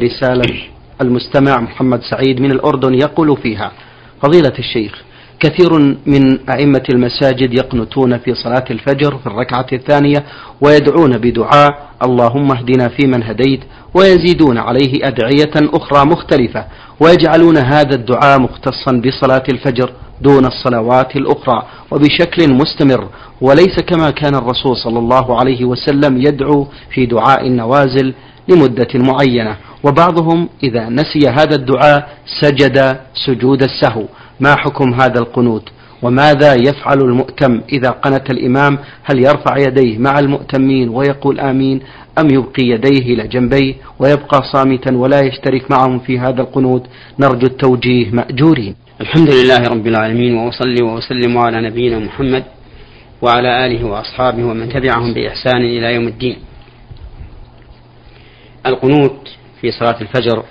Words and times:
رسالة 0.00 0.54
المستمع 1.00 1.60
محمد 1.60 2.00
سعيد 2.10 2.40
من 2.40 2.50
الأردن 2.50 2.94
يقول 2.94 3.36
فيها 3.36 3.72
فضيلة 4.22 4.52
الشيخ 4.58 5.02
كثير 5.40 5.72
من 6.06 6.50
أئمة 6.50 6.82
المساجد 6.90 7.54
يقنتون 7.54 8.18
في 8.18 8.34
صلاة 8.34 8.64
الفجر 8.70 9.18
في 9.18 9.26
الركعة 9.26 9.66
الثانية 9.72 10.24
ويدعون 10.60 11.18
بدعاء 11.18 11.88
اللهم 12.04 12.52
اهدنا 12.52 12.88
فيمن 12.88 13.22
هديت 13.22 13.60
ويزيدون 13.94 14.58
عليه 14.58 14.92
أدعية 15.02 15.52
أخرى 15.56 16.06
مختلفة 16.06 16.64
ويجعلون 17.00 17.56
هذا 17.56 17.94
الدعاء 17.94 18.40
مختصا 18.40 18.92
بصلاة 19.06 19.44
الفجر 19.48 19.92
دون 20.20 20.46
الصلوات 20.46 21.16
الأخرى 21.16 21.62
وبشكل 21.90 22.52
مستمر 22.52 23.08
وليس 23.40 23.80
كما 23.86 24.10
كان 24.10 24.34
الرسول 24.34 24.76
صلى 24.76 24.98
الله 24.98 25.38
عليه 25.40 25.64
وسلم 25.64 26.16
يدعو 26.16 26.66
في 26.94 27.06
دعاء 27.06 27.46
النوازل 27.46 28.14
لمدة 28.48 28.88
معينة. 28.94 29.56
وبعضهم 29.86 30.48
إذا 30.62 30.88
نسي 30.88 31.28
هذا 31.28 31.54
الدعاء 31.54 32.08
سجد 32.40 33.00
سجود 33.26 33.62
السهو. 33.62 34.04
ما 34.40 34.56
حكم 34.56 34.94
هذا 34.94 35.18
القنوت؟ 35.18 35.68
وماذا 36.02 36.54
يفعل 36.54 36.98
المؤتم 36.98 37.60
إذا 37.72 37.90
قنت 37.90 38.30
الإمام؟ 38.30 38.78
هل 39.04 39.18
يرفع 39.18 39.56
يديه 39.56 39.98
مع 39.98 40.18
المؤتمين 40.18 40.88
ويقول 40.88 41.40
آمين؟ 41.40 41.80
أم 42.18 42.30
يبقي 42.30 42.62
يديه 42.62 43.14
إلى 43.14 43.28
جنبيه 43.28 43.74
ويبقى 43.98 44.42
صامتا 44.52 44.96
ولا 44.96 45.20
يشترك 45.20 45.70
معهم 45.70 45.98
في 45.98 46.18
هذا 46.18 46.40
القنوت؟ 46.40 46.86
نرجو 47.18 47.46
التوجيه 47.46 48.10
مأجورين. 48.10 48.74
الحمد 49.00 49.30
لله 49.34 49.62
رب 49.68 49.86
العالمين 49.86 50.34
وأصلي 50.34 50.82
وأسلم 50.82 51.38
على 51.38 51.68
نبينا 51.68 51.98
محمد 51.98 52.44
وعلى 53.22 53.66
آله 53.66 53.84
وأصحابه 53.84 54.44
ومن 54.44 54.68
تبعهم 54.68 55.14
بإحسان 55.14 55.60
إلى 55.60 55.94
يوم 55.94 56.08
الدين. 56.08 56.36
القنوت 58.66 59.35
في 59.60 59.70
صلاة 59.70 60.00
الفجر 60.00 60.44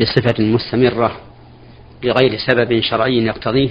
بصفة 0.00 0.44
مستمرة 0.44 1.16
بغير 2.02 2.38
سبب 2.38 2.80
شرعي 2.80 3.24
يقتضيه 3.24 3.70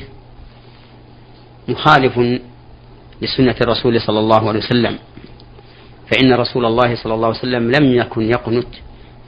مخالف 1.68 2.20
لسنة 3.22 3.56
الرسول 3.62 4.02
صلى 4.02 4.20
الله 4.20 4.50
عليه 4.50 4.60
وسلم. 4.60 5.00
فإن 6.12 6.34
رسول 6.34 6.66
الله 6.66 6.96
صلى 6.96 7.14
الله 7.14 7.28
عليه 7.28 7.40
وسلم 7.40 7.72
لم 7.72 7.94
يكن 7.94 8.22
يقنت 8.22 8.68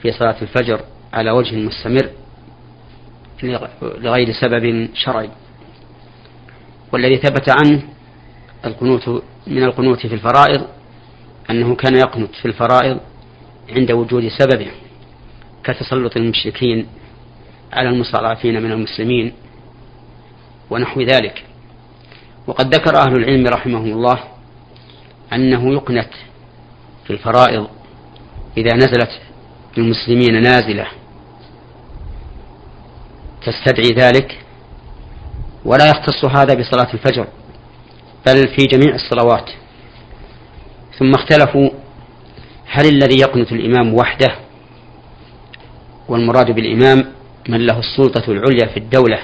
في 0.02 0.12
صلاة 0.12 0.36
الفجر 0.42 0.80
على 1.12 1.30
وجه 1.30 1.56
مستمر 1.56 2.10
لغير 3.82 4.32
سبب 4.32 4.88
شرعي. 4.94 5.30
والذي 6.92 7.16
ثبت 7.16 7.48
عنه 7.48 7.82
القنوت 8.64 9.22
من 9.46 9.62
القنوت 9.62 10.06
في 10.06 10.14
الفرائض 10.14 10.66
أنه 11.50 11.74
كان 11.74 11.96
يقنت 11.96 12.34
في 12.34 12.48
الفرائض 12.48 13.00
عند 13.76 13.92
وجود 13.92 14.28
سببه. 14.28 14.70
كتسلط 15.64 16.16
المشركين 16.16 16.86
على 17.72 17.88
المستضعفين 17.88 18.62
من 18.62 18.72
المسلمين 18.72 19.32
ونحو 20.70 21.00
ذلك. 21.00 21.44
وقد 22.46 22.74
ذكر 22.74 22.96
أهل 22.96 23.16
العلم 23.16 23.46
رحمهم 23.46 23.92
الله 23.92 24.18
أنه 25.32 25.72
يقنت 25.72 26.10
في 27.04 27.12
الفرائض 27.12 27.68
إذا 28.56 28.76
نزلت 28.76 29.20
بالمسلمين 29.76 30.42
نازلة 30.42 30.86
تستدعي 33.46 33.88
ذلك 33.96 34.38
ولا 35.64 35.88
يختص 35.88 36.24
هذا 36.24 36.54
بصلاة 36.54 36.94
الفجر 36.94 37.26
بل 38.26 38.48
في 38.48 38.66
جميع 38.66 38.94
الصلوات. 38.94 39.50
ثم 40.98 41.14
اختلفوا 41.14 41.70
هل 42.66 42.86
الذي 42.88 43.20
يقنت 43.20 43.52
الإمام 43.52 43.94
وحده 43.94 44.41
والمراد 46.12 46.50
بالإمام 46.50 47.04
من 47.48 47.66
له 47.66 47.78
السلطة 47.78 48.32
العليا 48.32 48.66
في 48.66 48.76
الدولة. 48.76 49.18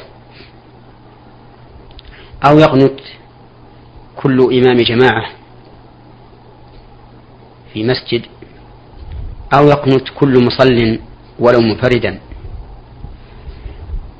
أو 2.46 2.58
يقنت 2.58 3.00
كل 4.16 4.38
إمام 4.40 4.76
جماعة 4.76 5.30
في 7.72 7.84
مسجد 7.84 8.22
أو 9.54 9.68
يقنت 9.68 10.08
كل 10.14 10.44
مصل 10.44 10.98
ولو 11.38 11.60
منفردا. 11.60 12.20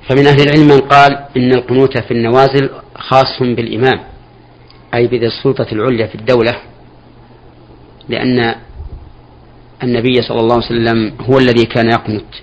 فمن 0.09 0.27
أهل 0.27 0.41
العلم 0.41 0.69
من 0.69 0.81
قال 0.81 1.25
إن 1.37 1.53
القنوت 1.53 1.99
في 1.99 2.11
النوازل 2.11 2.71
خاص 2.97 3.39
بالإمام 3.41 4.01
أي 4.95 5.07
بذي 5.07 5.27
السلطة 5.27 5.67
العليا 5.73 6.07
في 6.07 6.15
الدولة 6.15 6.57
لأن 8.09 8.55
النبي 9.83 10.23
صلى 10.23 10.41
الله 10.41 10.55
عليه 10.55 10.67
وسلم 10.67 11.13
هو 11.21 11.39
الذي 11.39 11.65
كان 11.65 11.87
يقنت 11.91 12.35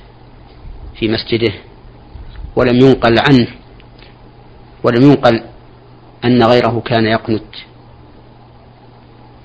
في 0.99 1.07
مسجده 1.07 1.53
ولم 2.55 2.75
ينقل 2.75 3.15
عنه 3.29 3.47
ولم 4.83 5.01
ينقل 5.01 5.43
أن 6.25 6.43
غيره 6.43 6.81
كان 6.85 7.05
يقنت 7.05 7.55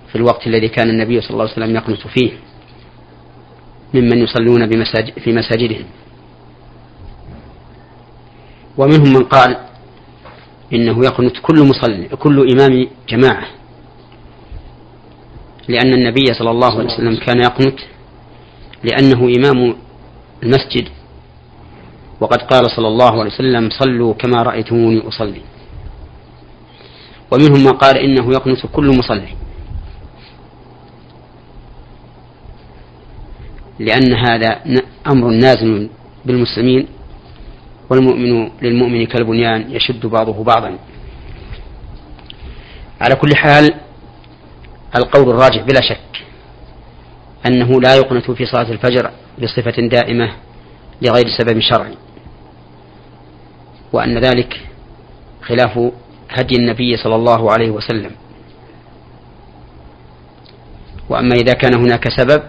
في 0.09 0.17
الوقت 0.17 0.47
الذي 0.47 0.69
كان 0.69 0.91
النبي 0.91 1.21
صلى 1.21 1.31
الله 1.31 1.43
عليه 1.43 1.53
وسلم 1.53 1.77
يقنت 1.77 2.07
فيه 2.07 2.31
ممن 3.95 4.19
يصلون 4.19 4.67
بمساجد 4.67 5.19
في 5.19 5.33
مساجدهم. 5.33 5.85
ومنهم 8.79 9.13
من 9.13 9.25
قال 9.25 9.57
إنه 10.73 11.05
يقنت 11.05 11.37
كل 11.43 11.67
مصلي 11.69 12.09
كل 12.09 12.51
إمام 12.53 12.87
جماعة 13.09 13.47
لأن 15.69 15.95
النبي 15.95 16.25
صلى 16.39 16.51
الله 16.51 16.79
عليه 16.79 16.95
وسلم 16.95 17.17
كان 17.17 17.39
يقنت 17.41 17.79
لأنه 18.85 19.33
إمام 19.39 19.77
المسجد 20.43 20.89
وقد 22.21 22.43
قال 22.43 22.71
صلى 22.71 22.89
الله 22.89 23.21
عليه 23.21 23.31
وسلم 23.31 23.71
صلوا 23.71 24.15
كما 24.15 24.43
رأيتموني 24.43 25.09
أصلي. 25.09 25.43
ومنهم 27.33 27.65
من 27.65 27.73
قال 27.73 27.97
إنه 27.99 28.33
يقنت 28.33 28.67
كل 28.73 28.99
مصلي. 28.99 29.29
لأن 33.79 34.15
هذا 34.15 34.61
أمر 35.13 35.31
نازل 35.31 35.89
بالمسلمين 36.25 36.87
والمؤمن 37.91 38.51
للمؤمن 38.63 39.07
كالبنيان 39.07 39.71
يشد 39.71 40.07
بعضه 40.07 40.45
بعضا. 40.45 40.79
على 43.01 43.15
كل 43.15 43.37
حال 43.37 43.75
القول 44.97 45.29
الراجح 45.29 45.63
بلا 45.63 45.81
شك 45.81 46.27
أنه 47.47 47.81
لا 47.81 47.95
يقنت 47.97 48.31
في 48.31 48.47
صلاة 48.47 48.71
الفجر 48.73 49.11
بصفة 49.43 49.89
دائمة 49.89 50.33
لغير 51.03 51.27
سبب 51.39 51.61
شرعي. 51.61 51.95
وأن 53.93 54.19
ذلك 54.19 54.61
خلاف 55.43 55.93
هدي 56.31 56.57
النبي 56.57 56.97
صلى 56.97 57.15
الله 57.15 57.53
عليه 57.53 57.71
وسلم. 57.71 58.11
وأما 61.09 61.35
إذا 61.35 61.53
كان 61.53 61.75
هناك 61.75 62.09
سبب 62.09 62.43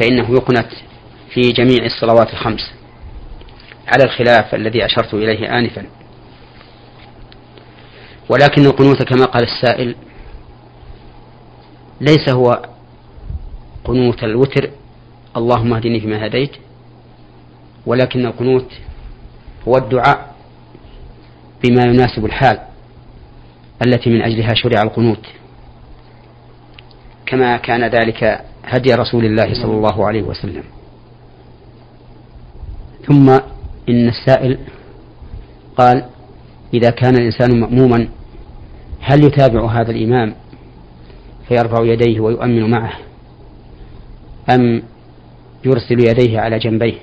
فإنه 0.00 0.30
يقنت 0.30 0.68
في 1.34 1.40
جميع 1.40 1.84
الصلوات 1.84 2.32
الخمس 2.32 2.74
على 3.86 4.04
الخلاف 4.04 4.54
الذي 4.54 4.84
أشرت 4.84 5.14
إليه 5.14 5.58
آنفا. 5.58 5.86
ولكن 8.28 8.66
القنوت 8.66 9.02
كما 9.02 9.24
قال 9.24 9.42
السائل 9.42 9.96
ليس 12.00 12.28
هو 12.28 12.62
قنوت 13.84 14.24
الوتر 14.24 14.70
اللهم 15.36 15.74
اهدني 15.74 16.00
فيما 16.00 16.26
هديت 16.26 16.50
ولكن 17.86 18.26
القنوت 18.26 18.72
هو 19.68 19.76
الدعاء 19.76 20.34
بما 21.64 21.84
يناسب 21.84 22.24
الحال 22.24 22.58
التي 23.86 24.10
من 24.10 24.22
أجلها 24.22 24.54
شرع 24.54 24.82
القنوت. 24.82 25.26
كما 27.26 27.56
كان 27.56 27.84
ذلك 27.84 28.44
هدي 28.64 28.94
رسول 28.94 29.24
الله 29.24 29.54
صلى 29.54 29.72
الله 29.72 30.06
عليه 30.06 30.22
وسلم. 30.22 30.62
ثم 33.06 33.30
إن 33.88 34.08
السائل 34.08 34.58
قال 35.76 36.04
إذا 36.74 36.90
كان 36.90 37.14
الإنسان 37.14 37.60
مأموما 37.60 38.08
هل 39.00 39.24
يتابع 39.24 39.66
هذا 39.66 39.90
الإمام 39.90 40.34
فيرفع 41.48 41.84
يديه 41.84 42.20
ويؤمن 42.20 42.70
معه 42.70 42.92
أم 44.50 44.82
يرسل 45.64 46.00
يديه 46.00 46.40
على 46.40 46.58
جنبيه؟ 46.58 46.94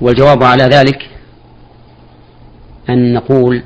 والجواب 0.00 0.42
على 0.42 0.64
ذلك 0.64 1.10
أن 2.90 3.14
نقول 3.14 3.62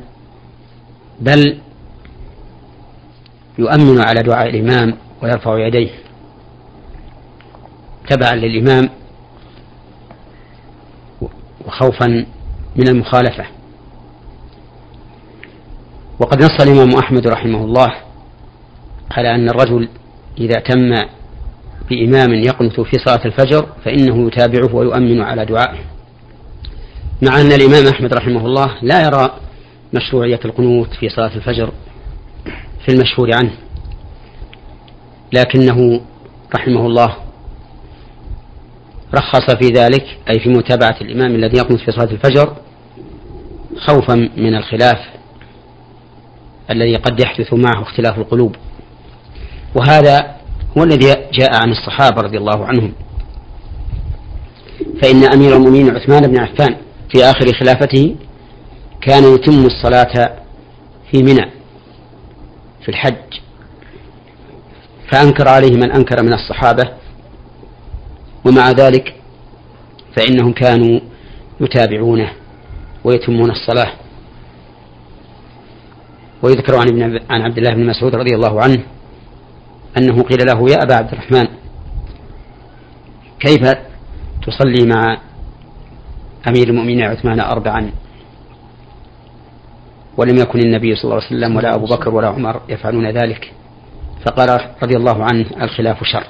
بل 1.21 1.59
يؤمن 3.59 4.01
على 4.01 4.23
دعاء 4.23 4.49
الإمام 4.49 4.97
ويرفع 5.23 5.67
يديه 5.67 5.91
تبعا 8.09 8.35
للإمام 8.35 8.89
وخوفا 11.67 12.07
من 12.77 12.89
المخالفة. 12.89 13.45
وقد 16.21 16.43
نص 16.43 16.61
الإمام 16.61 16.97
أحمد 16.99 17.27
رحمه 17.27 17.65
الله 17.65 17.95
على 19.11 19.35
أن 19.35 19.49
الرجل 19.49 19.89
إذا 20.39 20.61
تم 20.61 20.95
بإمام 21.91 22.35
يقنت 22.35 22.81
في 22.81 22.97
صلاة 23.05 23.25
الفجر 23.25 23.67
فإنه 23.85 24.27
يتابعه 24.27 24.75
ويؤمن 24.75 25.21
على 25.21 25.45
دعائه. 25.45 25.79
مع 27.23 27.41
أن 27.41 27.53
الإمام 27.53 27.87
أحمد 27.87 28.15
رحمه 28.15 28.47
الله 28.47 28.75
لا 28.83 29.05
يرى 29.05 29.31
مشروعية 29.95 30.41
القنوت 30.45 30.95
في 30.95 31.09
صلاة 31.09 31.35
الفجر 31.37 31.73
في 32.85 32.93
المشهور 32.93 33.35
عنه 33.35 33.53
لكنه 35.33 36.01
رحمه 36.55 36.87
الله 36.87 37.17
رخص 39.15 39.51
في 39.51 39.69
ذلك 39.69 40.19
أي 40.31 40.41
في 40.41 40.49
متابعة 40.49 40.97
الإمام 41.01 41.35
الذي 41.35 41.57
يقنط 41.57 41.81
في 41.81 41.93
صلاة 41.93 42.11
الفجر 42.11 42.57
خوفا 43.77 44.15
من 44.37 44.55
الخلاف 44.55 44.99
الذي 46.71 46.97
قد 46.97 47.21
يحدث 47.21 47.55
معه 47.55 47.83
اختلاف 47.83 48.19
القلوب. 48.19 48.57
وهذا 49.75 50.37
هو 50.79 50.83
الذي 50.85 51.07
جاء 51.33 51.55
عن 51.63 51.71
الصحابة 51.71 52.23
رضي 52.23 52.39
الله 52.39 52.67
عنهم. 52.67 52.93
فإن 55.03 55.25
أمير 55.25 55.57
المؤمنين 55.57 55.97
عثمان 55.97 56.21
بن 56.21 56.39
عفان 56.39 56.77
في 57.13 57.25
آخر 57.25 57.53
خلافته 57.53 58.17
كان 59.01 59.35
يتم 59.35 59.67
الصلاة 59.67 60.37
في 61.11 61.23
منى 61.23 61.51
في 62.83 62.89
الحج 62.89 63.15
فأنكر 65.11 65.49
عليه 65.49 65.77
من 65.77 65.91
أنكر 65.93 66.23
من 66.23 66.33
الصحابة 66.33 66.91
ومع 68.47 68.71
ذلك 68.71 69.15
فإنهم 70.17 70.53
كانوا 70.53 71.01
يتابعونه 71.61 72.33
ويتمون 73.05 73.51
الصلاة. 73.51 73.93
ويذكر 76.43 76.77
عن 76.77 76.89
ابن 76.89 77.21
عن 77.31 77.43
عبد 77.43 77.59
الله 77.59 77.75
بن 77.75 77.87
مسعود 77.87 78.15
رضي 78.15 78.35
الله 78.35 78.63
عنه 78.63 78.83
أنه 79.99 80.23
قيل 80.23 80.47
له 80.47 80.71
يا 80.71 80.83
أبا 80.83 80.95
عبد 80.95 81.13
الرحمن 81.13 81.49
كيف 83.41 83.75
تصلي 84.47 84.87
مع 84.87 85.19
أمير 86.49 86.69
المؤمنين 86.69 87.03
عثمان 87.03 87.41
أربعا. 87.41 87.91
ولم 90.17 90.37
يكن 90.37 90.59
النبي 90.59 90.95
صلى 90.95 91.05
الله 91.05 91.15
عليه 91.15 91.27
وسلم 91.27 91.57
ولا 91.57 91.75
أبو 91.75 91.87
بكر 91.87 92.15
ولا 92.15 92.29
عمر 92.29 92.61
يفعلون 92.69 93.11
ذلك. 93.11 93.53
فقال 94.27 94.61
رضي 94.83 94.97
الله 94.97 95.25
عنه 95.25 95.47
الخلاف 95.63 96.05
شر. 96.05 96.27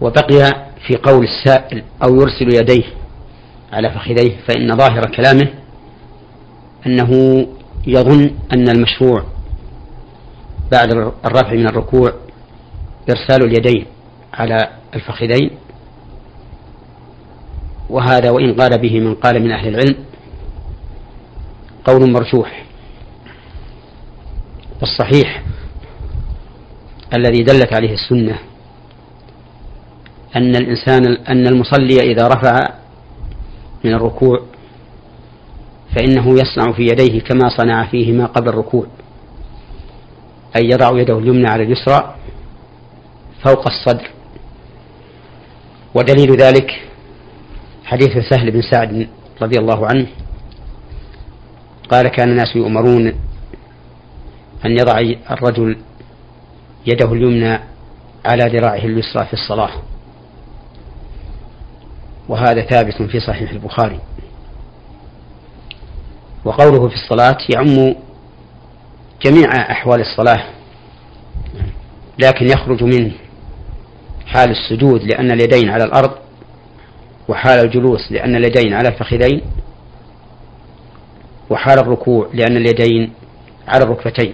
وبقي 0.00 0.66
في 0.86 0.96
قول 0.96 1.24
السائل 1.24 1.82
أو 2.02 2.14
يرسل 2.14 2.54
يديه 2.54 2.84
على 3.72 3.90
فخذيه 3.90 4.36
فإن 4.48 4.76
ظاهر 4.76 5.00
كلامه 5.16 5.48
أنه 6.86 7.10
يظن 7.86 8.30
أن 8.52 8.68
المشروع 8.68 9.24
بعد 10.72 10.92
الرفع 11.24 11.52
من 11.52 11.66
الركوع 11.66 12.12
إرسال 13.10 13.44
اليدين. 13.44 13.86
على 14.36 14.70
الفخذين. 14.94 15.50
وهذا 17.90 18.30
وإن 18.30 18.54
قال 18.54 18.78
به 18.78 19.00
من 19.00 19.14
قال 19.14 19.42
من 19.42 19.50
أهل 19.50 19.68
العلم 19.68 19.96
قول 21.84 22.12
مرجوح. 22.12 22.66
والصحيح 24.80 25.42
الذي 27.14 27.42
دلت 27.42 27.74
عليه 27.74 27.92
السنة 27.92 28.38
أن 30.36 30.56
الإنسان 30.56 31.16
أن 31.28 31.46
المصلي 31.46 32.12
إذا 32.12 32.28
رفع 32.28 32.58
من 33.84 33.94
الركوع 33.94 34.42
فإنه 35.96 36.34
يصنع 36.34 36.72
في 36.72 36.82
يديه 36.82 37.20
كما 37.20 37.48
صنع 37.48 37.86
فيهما 37.86 38.26
قبل 38.26 38.48
الركوع 38.48 38.86
أي 40.56 40.68
يضع 40.68 41.00
يده 41.00 41.18
اليمنى 41.18 41.48
على 41.48 41.62
اليسرى 41.62 42.14
فوق 43.44 43.66
الصدر. 43.66 44.10
ودليل 45.96 46.36
ذلك 46.36 46.82
حديث 47.84 48.10
سهل 48.30 48.50
بن 48.50 48.62
سعد 48.62 49.08
رضي 49.42 49.58
الله 49.58 49.86
عنه. 49.86 50.06
قال 51.90 52.08
كان 52.08 52.30
الناس 52.30 52.56
يؤمرون 52.56 53.06
أن 54.64 54.70
يضع 54.70 54.98
الرجل 55.30 55.78
يده 56.86 57.12
اليمنى 57.12 57.60
على 58.26 58.58
ذراعه 58.58 58.84
اليسرى 58.84 59.24
في 59.24 59.32
الصلاة. 59.32 59.70
وهذا 62.28 62.62
ثابت 62.62 63.02
في 63.02 63.20
صحيح 63.20 63.50
البخاري. 63.50 64.00
وقوله 66.44 66.88
في 66.88 66.94
الصلاة 66.94 67.38
يعم 67.54 67.94
جميع 69.22 69.70
أحوال 69.70 70.00
الصلاة 70.00 70.44
لكن 72.18 72.46
يخرج 72.46 72.82
منه. 72.84 73.12
حال 74.26 74.50
السجود 74.50 75.02
لأن 75.02 75.30
اليدين 75.30 75.68
على 75.70 75.84
الأرض 75.84 76.10
وحال 77.28 77.64
الجلوس 77.64 78.12
لأن 78.12 78.36
اليدين 78.36 78.74
على 78.74 78.88
الفخذين 78.88 79.40
وحال 81.50 81.78
الركوع 81.78 82.28
لأن 82.34 82.56
اليدين 82.56 83.12
على 83.68 83.84
الركبتين. 83.84 84.32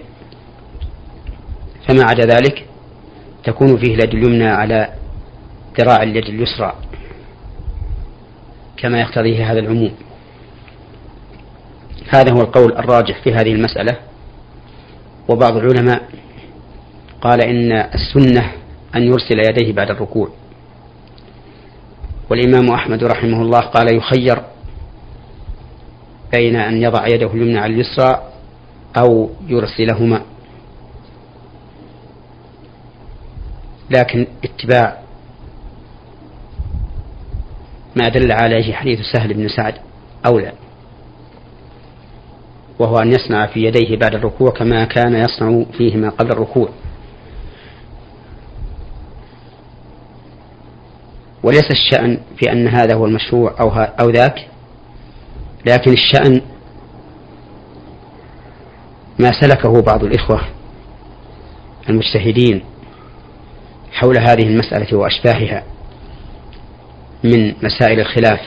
فما 1.87 2.03
عدا 2.03 2.25
ذلك 2.25 2.65
تكون 3.43 3.77
فيه 3.77 3.95
اليد 3.95 4.13
اليمنى 4.13 4.47
على 4.47 4.93
ذراع 5.79 6.03
اليد 6.03 6.25
اليسرى 6.25 6.73
كما 8.77 8.99
يقتضيه 8.99 9.51
هذا 9.51 9.59
العموم. 9.59 9.91
هذا 12.09 12.33
هو 12.33 12.41
القول 12.41 12.77
الراجح 12.77 13.23
في 13.23 13.33
هذه 13.33 13.53
المسألة 13.53 13.97
وبعض 15.29 15.57
العلماء 15.57 16.09
قال 17.21 17.41
إن 17.41 17.71
السنة 17.71 18.51
أن 18.95 19.03
يرسل 19.03 19.39
يديه 19.49 19.73
بعد 19.73 19.89
الركوع. 19.89 20.29
والإمام 22.29 22.71
أحمد 22.71 23.03
رحمه 23.03 23.41
الله 23.41 23.59
قال 23.59 23.95
يخير 23.97 24.43
بين 26.33 26.55
أن 26.55 26.81
يضع 26.81 27.07
يده 27.07 27.27
اليمنى 27.33 27.59
على 27.59 27.73
اليسرى 27.73 28.21
أو 28.97 29.29
يرسلهما. 29.47 30.21
لكن 33.89 34.27
اتباع 34.43 34.99
ما 37.95 38.09
دل 38.09 38.31
عليه 38.31 38.73
حديث 38.73 38.99
سهل 39.13 39.33
بن 39.33 39.47
سعد 39.47 39.73
أولى 40.25 40.51
وهو 42.79 42.97
أن 42.97 43.07
يصنع 43.11 43.45
في 43.45 43.59
يديه 43.59 43.97
بعد 43.97 44.15
الركوع 44.15 44.51
كما 44.51 44.85
كان 44.85 45.15
يصنع 45.15 45.63
فيهما 45.77 46.09
قبل 46.09 46.31
الركوع. 46.31 46.69
وليس 51.43 51.71
الشأن 51.71 52.17
في 52.37 52.51
أن 52.51 52.67
هذا 52.67 52.95
هو 52.95 53.05
المشروع 53.05 53.55
أو, 53.59 53.69
أو 53.71 54.09
ذاك 54.09 54.47
لكن 55.65 55.93
الشأن 55.93 56.41
ما 59.19 59.31
سلكه 59.41 59.81
بعض 59.81 60.03
الإخوة 60.03 60.41
المجتهدين 61.89 62.63
حول 63.91 64.17
هذه 64.17 64.43
المسألة 64.43 64.97
وأشباهها 64.97 65.63
من 67.23 67.53
مسائل 67.63 67.99
الخلاف 67.99 68.39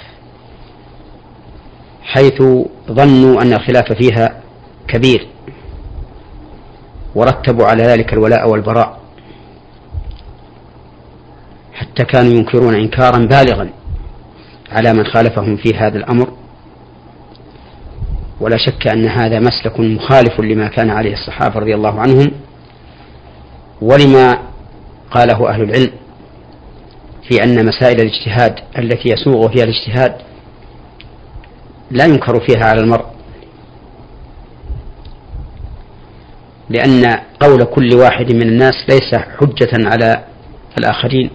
حيث 2.03 2.43
ظنوا 2.91 3.43
أن 3.43 3.53
الخلاف 3.53 3.93
فيها 3.93 4.41
كبير 4.89 5.27
ورتبوا 7.15 7.67
على 7.67 7.83
ذلك 7.83 8.13
الولاء 8.13 8.49
والبراء. 8.49 9.01
حتى 11.77 12.05
كانوا 12.05 12.33
ينكرون 12.33 12.75
إنكارا 12.75 13.19
بالغا 13.19 13.71
على 14.73 14.93
من 14.93 15.05
خالفهم 15.05 15.57
في 15.57 15.75
هذا 15.77 15.99
الأمر. 15.99 16.33
ولا 18.41 18.57
شك 18.57 18.87
أن 18.87 19.09
هذا 19.09 19.41
مسلك 19.41 19.81
مخالف 19.81 20.41
لما 20.41 20.69
كان 20.69 20.91
عليه 20.91 21.13
الصحابة 21.13 21.61
رضي 21.61 21.75
الله 21.75 22.01
عنهم 22.01 22.33
ولما 23.83 24.39
قاله 25.11 25.49
أهل 25.49 25.63
العلم 25.63 25.93
في 27.29 27.45
أن 27.45 27.67
مسائل 27.67 28.01
الاجتهاد 28.01 28.55
التي 28.79 29.09
يسوغ 29.09 29.49
فيها 29.49 29.65
الاجتهاد 29.65 30.17
لا 31.91 32.05
ينكر 32.05 32.41
فيها 32.41 32.65
على 32.65 32.81
المرء. 32.81 33.07
لأن 36.71 37.21
قول 37.41 37.65
كل 37.65 37.95
واحد 37.95 38.33
من 38.33 38.43
الناس 38.43 38.75
ليس 38.89 39.15
حجة 39.15 39.89
على 39.89 40.25
الآخرين. 40.79 41.31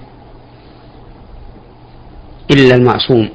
إلا 2.51 2.75
المعصوم. 2.75 3.29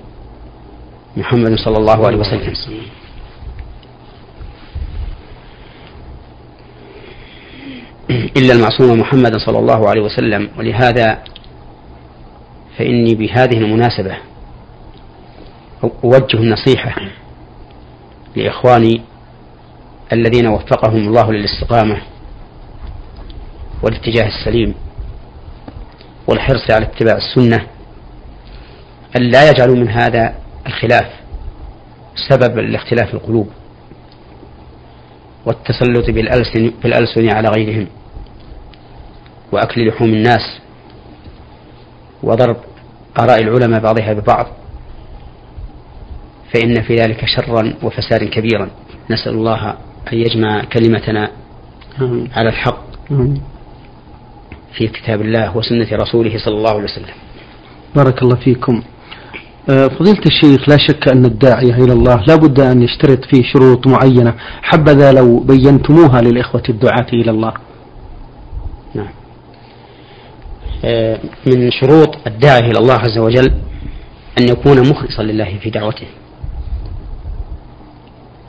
محمد 1.16 1.54
صلى 1.58 1.76
الله 1.76 2.06
عليه 2.06 2.16
وسلم. 2.16 2.54
إلا 8.36 8.54
المعصوم 8.54 9.00
محمد 9.00 9.36
صلى 9.36 9.58
الله 9.58 9.88
عليه 9.88 10.02
وسلم. 10.02 10.50
ولهذا 10.58 11.22
فإني 12.78 13.14
بهذه 13.14 13.58
المناسبة 13.58 14.16
أوجه 16.04 16.36
النصيحة 16.36 16.94
لإخواني 18.36 19.02
الذين 20.12 20.46
وفقهم 20.46 21.08
الله 21.08 21.32
للاستقامة 21.32 22.02
والاتجاه 23.82 24.28
السليم 24.28 24.74
والحرص 26.26 26.70
على 26.70 26.84
اتباع 26.84 27.16
السنة 27.16 27.66
أن 29.16 29.22
لا 29.22 29.50
يجعلوا 29.50 29.76
من 29.76 29.88
هذا 29.88 30.34
الخلاف 30.66 31.06
سبب 32.28 32.58
لاختلاف 32.58 33.14
القلوب 33.14 33.48
والتسلط 35.46 36.10
بالألسن, 36.10 36.72
بالألسن 36.82 37.30
على 37.30 37.48
غيرهم 37.48 37.86
وأكل 39.52 39.88
لحوم 39.88 40.08
الناس 40.08 40.60
وضرب 42.22 42.56
آراء 43.18 43.40
العلماء 43.42 43.80
بعضها 43.80 44.12
ببعض. 44.12 44.46
فإن 46.54 46.82
في 46.82 46.96
ذلك 46.96 47.24
شرا 47.26 47.74
وفسادا 47.82 48.30
كبيرا. 48.30 48.70
نسأل 49.10 49.32
الله 49.32 49.70
أن 50.12 50.18
يجمع 50.18 50.64
كلمتنا 50.64 51.30
على 52.36 52.48
الحق 52.48 52.86
في 54.72 54.88
كتاب 54.88 55.20
الله 55.20 55.56
وسنة 55.56 55.88
رسوله 55.92 56.38
صلى 56.38 56.54
الله 56.54 56.70
عليه 56.70 56.84
وسلم. 56.84 57.14
بارك 57.96 58.22
الله 58.22 58.36
فيكم. 58.36 58.82
فضيلة 59.66 60.20
الشيخ 60.26 60.68
لا 60.68 60.76
شك 60.76 61.08
أن 61.08 61.24
الداعية 61.24 61.74
إلى 61.74 61.92
الله 61.92 62.24
لا 62.28 62.36
بد 62.36 62.60
أن 62.60 62.82
يشترط 62.82 63.24
فيه 63.24 63.42
شروط 63.42 63.86
معينة 63.86 64.34
حبذا 64.62 65.12
لو 65.12 65.38
بينتموها 65.40 66.20
للإخوة 66.20 66.62
الدعاة 66.68 67.06
إلى 67.12 67.30
الله. 67.30 67.52
نعم. 68.94 69.08
آه، 70.84 71.20
من 71.46 71.70
شروط 71.70 72.16
الداعي 72.26 72.60
إلى 72.60 72.78
الله 72.78 72.94
عز 72.94 73.18
وجل 73.18 73.50
أن 74.38 74.48
يكون 74.48 74.80
مخلصا 74.80 75.22
لله 75.22 75.58
في 75.62 75.70
دعوته 75.70 76.06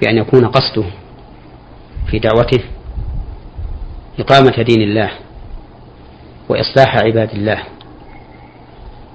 بأن 0.01 0.17
يكون 0.17 0.47
قصده 0.47 0.85
في 2.11 2.19
دعوته 2.19 2.63
إقامة 4.19 4.63
دين 4.63 4.81
الله 4.81 5.11
وإصلاح 6.49 6.97
عباد 6.97 7.29
الله 7.29 7.63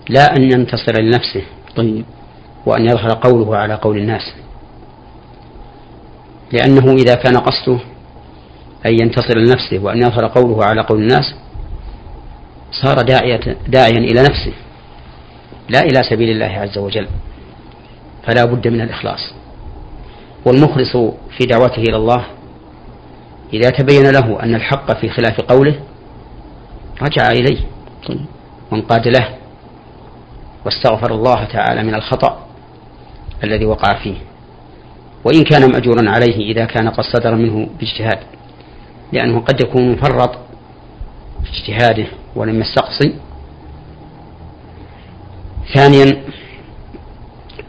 لا 0.09 0.37
أن 0.37 0.43
ينتصر 0.43 1.01
لنفسه. 1.01 1.43
طيب. 1.77 2.05
وأن 2.67 2.85
يظهر 2.85 3.11
قوله 3.15 3.57
على 3.57 3.75
قول 3.75 3.99
الناس. 3.99 4.33
لأنه 6.53 6.93
إذا 6.93 7.15
كان 7.15 7.37
قصده 7.37 7.79
أن 8.87 8.93
ينتصر 8.93 9.39
لنفسه 9.39 9.79
وأن 9.79 9.99
يظهر 9.99 10.27
قوله 10.27 10.65
على 10.65 10.81
قول 10.81 11.03
الناس 11.03 11.35
صار 12.83 13.03
داعية 13.03 13.57
داعيا 13.69 13.99
إلى 13.99 14.23
نفسه 14.23 14.53
لا 15.69 15.81
إلى 15.81 16.03
سبيل 16.11 16.31
الله 16.31 16.47
عز 16.61 16.79
وجل 16.79 17.09
فلا 18.27 18.45
بد 18.45 18.69
من 18.69 18.81
الإخلاص. 18.81 19.33
والمخلص 20.47 20.97
في 21.39 21.47
دعوته 21.47 21.83
إلى 21.83 21.97
الله 21.97 22.25
إذا 23.53 23.71
تبين 23.71 24.11
له 24.11 24.43
أن 24.43 24.55
الحق 24.55 25.01
في 25.01 25.09
خلاف 25.09 25.41
قوله 25.41 25.81
رجع 27.03 27.31
إليه 27.31 27.61
وانقاد 28.73 29.09
له. 29.09 29.42
واستغفر 30.65 31.15
الله 31.15 31.45
تعالى 31.45 31.83
من 31.83 31.95
الخطأ 31.95 32.47
الذي 33.45 33.65
وقع 33.65 34.03
فيه. 34.03 34.17
وإن 35.25 35.45
كان 35.45 35.73
مأجورا 35.73 36.11
عليه 36.11 36.53
إذا 36.53 36.65
كان 36.65 36.89
قد 36.89 37.05
صدر 37.05 37.35
منه 37.35 37.69
باجتهاد 37.81 38.19
لأنه 39.13 39.41
قد 39.41 39.61
يكون 39.61 39.93
مفرط 39.93 40.39
في 41.45 41.51
اجتهاده 41.51 42.07
ولم 42.37 42.61
يستقصي 42.61 43.15
ثانيا 45.75 46.23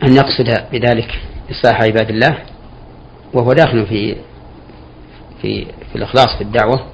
أن 0.04 0.16
يقصد 0.16 0.66
بذلك 0.72 1.22
إصلاح 1.52 1.82
عباد 1.82 2.10
الله 2.10 2.38
وهو 3.34 3.54
داخل 3.54 3.88
في 3.88 4.16
في 5.42 5.66
في 5.66 5.96
الإخلاص 5.96 6.36
في 6.38 6.42
الدعوة. 6.44 6.86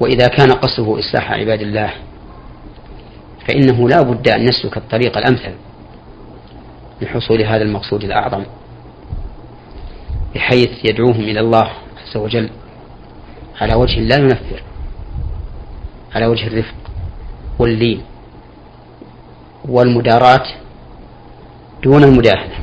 وإذا 0.00 0.26
كان 0.26 0.52
قصده 0.52 0.98
إصلاح 0.98 1.32
عباد 1.32 1.60
الله 1.60 1.92
فإنه 3.48 3.88
لا 3.88 4.02
بد 4.02 4.28
أن 4.28 4.42
يسلك 4.42 4.76
الطريق 4.76 5.16
الأمثل 5.18 5.54
لحصول 7.02 7.42
هذا 7.42 7.62
المقصود 7.62 8.04
الأعظم 8.04 8.44
بحيث 10.34 10.84
يدعوهم 10.84 11.20
إلى 11.20 11.40
الله 11.40 11.70
عز 12.02 12.16
وجل 12.16 12.50
على 13.60 13.74
وجه 13.74 14.00
لا 14.00 14.16
ينفر 14.16 14.62
على 16.14 16.26
وجه 16.26 16.46
الرفق 16.46 16.74
واللين 17.58 18.02
والمداراة 19.64 20.46
دون 21.82 22.04
المداهنة 22.04 22.54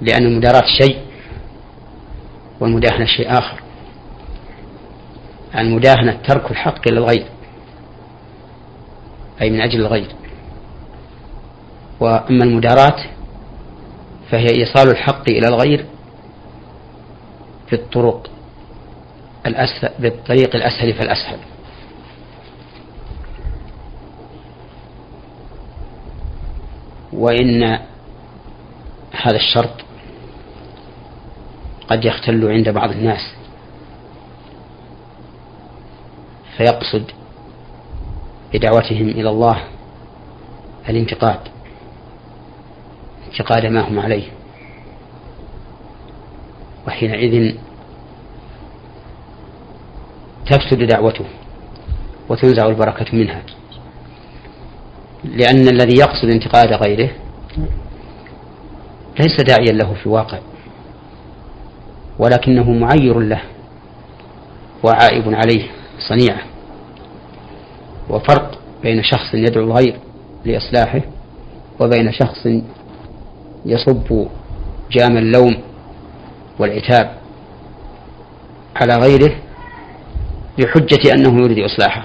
لأن 0.00 0.26
المداراة 0.26 0.64
شيء 0.80 0.96
والمداهنة 2.60 3.06
شيء 3.06 3.38
آخر. 3.38 3.60
المداهنة 5.58 6.12
ترك 6.28 6.50
الحق 6.50 6.88
إلى 6.88 6.98
الغير 6.98 7.26
أي 9.42 9.50
من 9.50 9.60
أجل 9.60 9.80
الغير. 9.80 10.14
وأما 12.00 12.44
المداراة 12.44 13.04
فهي 14.30 14.46
إيصال 14.46 14.90
الحق 14.90 15.28
إلى 15.28 15.48
الغير 15.48 15.86
بالطرق 17.70 18.30
الأسهل 19.46 19.90
بالطريق 19.98 20.56
الأسهل 20.56 20.94
فالأسهل. 20.94 21.38
وإن 27.12 27.78
هذا 29.12 29.36
الشرط 29.36 29.70
قد 31.88 32.04
يختل 32.04 32.48
عند 32.48 32.68
بعض 32.68 32.90
الناس 32.90 33.34
فيقصد 36.56 37.10
بدعوتهم 38.56 39.08
إلى 39.08 39.30
الله 39.30 39.64
الانتقاد 40.88 41.38
انتقاد 43.26 43.66
ما 43.66 43.88
هم 43.88 43.98
عليه. 43.98 44.28
وحينئذ 46.88 47.54
تفسد 50.46 50.82
دعوته 50.82 51.24
وتنزع 52.28 52.66
البركة 52.66 53.16
منها. 53.16 53.42
لأن 55.24 55.68
الذي 55.68 55.94
يقصد 55.98 56.28
انتقاد 56.28 56.72
غيره 56.72 57.10
ليس 59.18 59.40
داعيا 59.40 59.72
له 59.72 59.94
في 59.94 60.06
الواقع 60.06 60.38
ولكنه 62.18 62.72
معير 62.72 63.20
له 63.20 63.42
وعائب 64.82 65.34
عليه 65.34 65.68
صنيعة. 66.08 66.55
وفرق 68.10 68.58
بين 68.82 69.02
شخص 69.02 69.34
يدعو 69.34 69.64
الغير 69.64 69.96
لإصلاحه 70.44 71.00
وبين 71.80 72.12
شخص 72.12 72.46
يصب 73.66 74.26
جام 74.90 75.16
اللوم 75.16 75.56
والعتاب 76.58 77.16
على 78.76 78.94
غيره 78.96 79.36
بحجة 80.58 81.12
أنه 81.14 81.42
يريد 81.44 81.58
إصلاحه. 81.58 82.02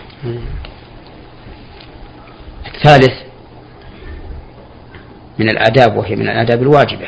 الثالث 2.76 3.14
من 5.40 5.50
الآداب 5.50 5.98
وهي 5.98 6.16
من 6.16 6.30
الآداب 6.30 6.62
الواجبة 6.62 7.08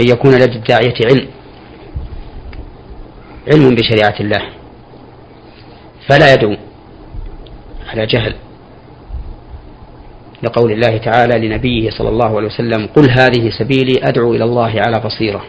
أن 0.00 0.08
يكون 0.08 0.34
لدى 0.34 0.56
الداعية 0.56 0.94
علم 1.10 1.28
علم 3.52 3.74
بشريعة 3.74 4.14
الله 4.20 4.42
فلا 6.08 6.34
يدعو 6.34 6.56
على 7.88 8.06
جهل. 8.06 8.34
لقول 10.42 10.72
الله 10.72 10.96
تعالى 10.96 11.48
لنبيه 11.48 11.90
صلى 11.90 12.08
الله 12.08 12.36
عليه 12.36 12.46
وسلم 12.46 12.86
قل 12.86 13.10
هذه 13.10 13.50
سبيلي 13.58 14.00
أدعو 14.02 14.34
إلى 14.34 14.44
الله 14.44 14.80
على 14.86 15.00
بصيرة 15.00 15.44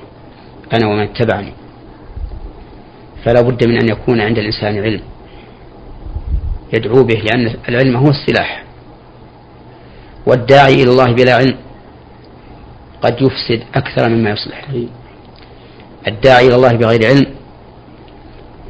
أنا 0.74 0.88
ومن 0.88 1.04
اتبعني. 1.04 1.54
فلا 3.26 3.42
بد 3.42 3.68
من 3.68 3.78
أن 3.82 3.90
يكون 3.90 4.22
عند 4.22 4.38
الإنسان 4.38 4.78
علم. 4.84 5.02
يدعو 6.74 7.04
به 7.04 7.16
لأن 7.16 7.56
العلم 7.70 7.98
هو 7.98 8.10
السلاح. 8.10 8.64
والداعي 10.28 10.74
إلى 10.74 10.92
الله 10.92 11.14
بلا 11.14 11.36
علم 11.36 11.58
قد 13.02 13.22
يفسد 13.22 13.64
أكثر 13.76 14.10
مما 14.10 14.30
يصلح. 14.30 14.66
الداعي 16.08 16.48
إلى 16.48 16.56
الله 16.56 16.72
بغير 16.72 17.06
علم 17.06 17.26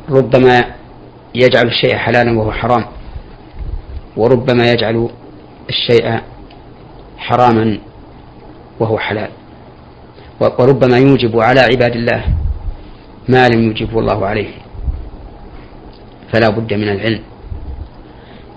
ربما 0.09 0.65
يجعل 1.35 1.67
الشيء 1.67 1.95
حلالا 1.95 2.39
وهو 2.39 2.51
حرام. 2.51 2.85
وربما 4.17 4.71
يجعل 4.71 5.09
الشيء 5.69 6.19
حراما 7.17 7.79
وهو 8.79 8.97
حلال. 8.97 9.29
وربما 10.39 10.97
يوجب 10.97 11.39
على 11.39 11.59
عباد 11.59 11.95
الله 11.95 12.23
ما 13.29 13.49
لم 13.49 13.63
يوجبه 13.63 13.99
الله 13.99 14.25
عليه. 14.25 14.49
فلا 16.33 16.49
بد 16.49 16.73
من 16.73 16.89
العلم. 16.89 17.23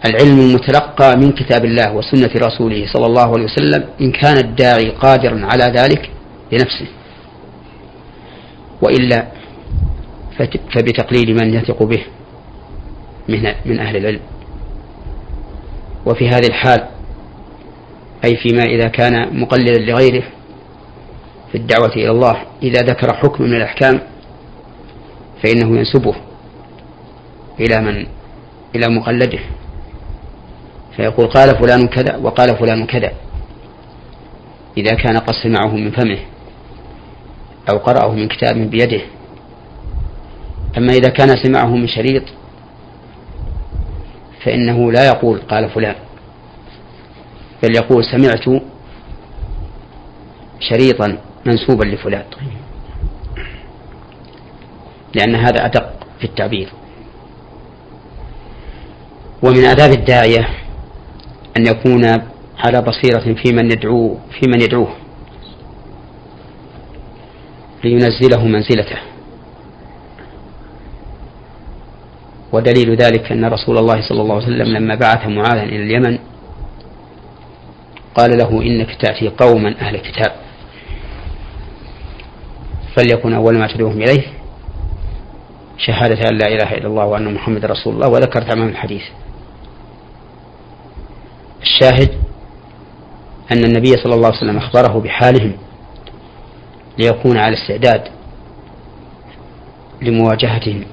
العلم 0.04 0.40
المتلقى 0.40 1.16
من 1.16 1.32
كتاب 1.32 1.64
الله 1.64 1.94
وسنة 1.94 2.30
رسوله 2.46 2.86
صلى 2.92 3.06
الله 3.06 3.28
عليه 3.34 3.44
وسلم 3.44 3.84
إن 4.00 4.12
كان 4.12 4.36
الداعي 4.36 4.90
قادرا 4.90 5.46
على 5.46 5.64
ذلك 5.64 6.10
بنفسه 6.50 6.86
وإلا 8.82 9.26
فبتقليد 10.74 11.30
من 11.30 11.54
يثق 11.54 11.82
به 11.82 12.02
من 13.66 13.78
أهل 13.78 13.96
العلم. 13.96 14.20
وفي 16.06 16.28
هذه 16.28 16.46
الحال 16.46 16.88
أي 18.24 18.36
فيما 18.36 18.62
إذا 18.62 18.88
كان 18.88 19.40
مقلدا 19.40 19.80
لغيره 19.80 20.22
في 21.52 21.58
الدعوة 21.58 21.92
إلى 21.92 22.10
الله 22.10 22.36
إذا 22.62 22.82
ذكر 22.82 23.14
حكم 23.14 23.44
من 23.44 23.54
الأحكام 23.56 24.00
فإنه 25.42 25.78
ينسبه 25.78 26.14
إلى 27.60 27.80
من 27.80 28.06
إلى 28.74 28.88
مقلده. 28.88 29.38
فيقول 30.96 31.26
قال 31.26 31.48
فلان 31.48 31.86
كذا 31.86 32.16
وقال 32.16 32.56
فلان 32.56 32.86
كذا. 32.86 33.12
إذا 34.76 34.94
كان 34.94 35.18
قد 35.18 35.34
سمعه 35.42 35.76
من 35.76 35.90
فمه 35.90 36.18
أو 37.70 37.78
قرأه 37.78 38.14
من 38.14 38.28
كتاب 38.28 38.56
بيده. 38.56 39.00
أما 40.78 40.92
إذا 40.92 41.08
كان 41.08 41.28
سمعه 41.42 41.76
من 41.76 41.88
شريط 41.88 42.22
فإنه 44.44 44.92
لا 44.92 45.06
يقول 45.06 45.38
قال 45.38 45.70
فلان 45.70 45.94
بل 47.62 47.76
يقول 47.76 48.04
سمعت 48.04 48.62
شريطا 50.60 51.18
منسوبا 51.46 51.84
لفلان. 51.84 52.24
لأن 55.14 55.34
هذا 55.34 55.66
أدق 55.66 55.92
في 56.18 56.24
التعبير. 56.24 56.68
ومن 59.42 59.64
آداب 59.64 59.90
الداعية 59.90 60.48
أن 61.56 61.66
يكون 61.66 62.04
على 62.58 62.82
بصيرة 62.82 63.34
في 63.34 63.52
من 63.52 63.70
يدعوه 63.70 64.18
في 64.30 64.50
من 64.50 64.60
يدعوه 64.60 64.94
لينزله 67.84 68.44
منزلته. 68.44 68.98
ودليل 72.52 72.96
ذلك 72.96 73.32
أن 73.32 73.44
رسول 73.44 73.78
الله 73.78 74.08
صلى 74.08 74.20
الله 74.20 74.34
عليه 74.34 74.44
وسلم 74.46 74.76
لما 74.76 74.94
بعث 74.94 75.26
معاذا 75.26 75.62
إلى 75.62 75.82
اليمن 75.82 76.18
قال 78.14 78.38
له 78.38 78.62
إنك 78.62 78.94
تأتي 79.00 79.28
قوما 79.28 79.74
أهل 79.80 79.96
كتاب. 79.96 80.32
فليكن 82.96 83.32
أول 83.34 83.58
ما 83.58 83.66
تدعوهم 83.66 84.02
إليه 84.02 84.22
شهادة 85.78 86.28
أن 86.28 86.38
لا 86.38 86.46
إله 86.46 86.74
إلا 86.74 86.86
الله 86.86 87.04
وأن 87.04 87.34
محمد 87.34 87.64
رسول 87.64 87.94
الله 87.94 88.08
وذكر 88.08 88.42
تمام 88.42 88.68
الحديث. 88.68 89.02
الشاهد 91.62 92.10
أن 93.52 93.64
النبي 93.64 93.90
صلى 93.90 94.14
الله 94.14 94.26
عليه 94.26 94.36
وسلم 94.38 94.56
أخبره 94.56 95.00
بحالهم 95.00 95.52
ليكون 96.98 97.36
على 97.38 97.56
استعداد 97.56 98.08
لمواجهتهم. 100.02 100.84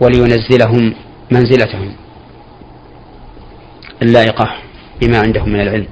ولينزلهم 0.00 0.94
منزلتهم. 1.30 1.92
اللائقة 4.02 4.48
بما 5.00 5.18
عندهم 5.18 5.48
من 5.48 5.60
العلم. 5.60 5.86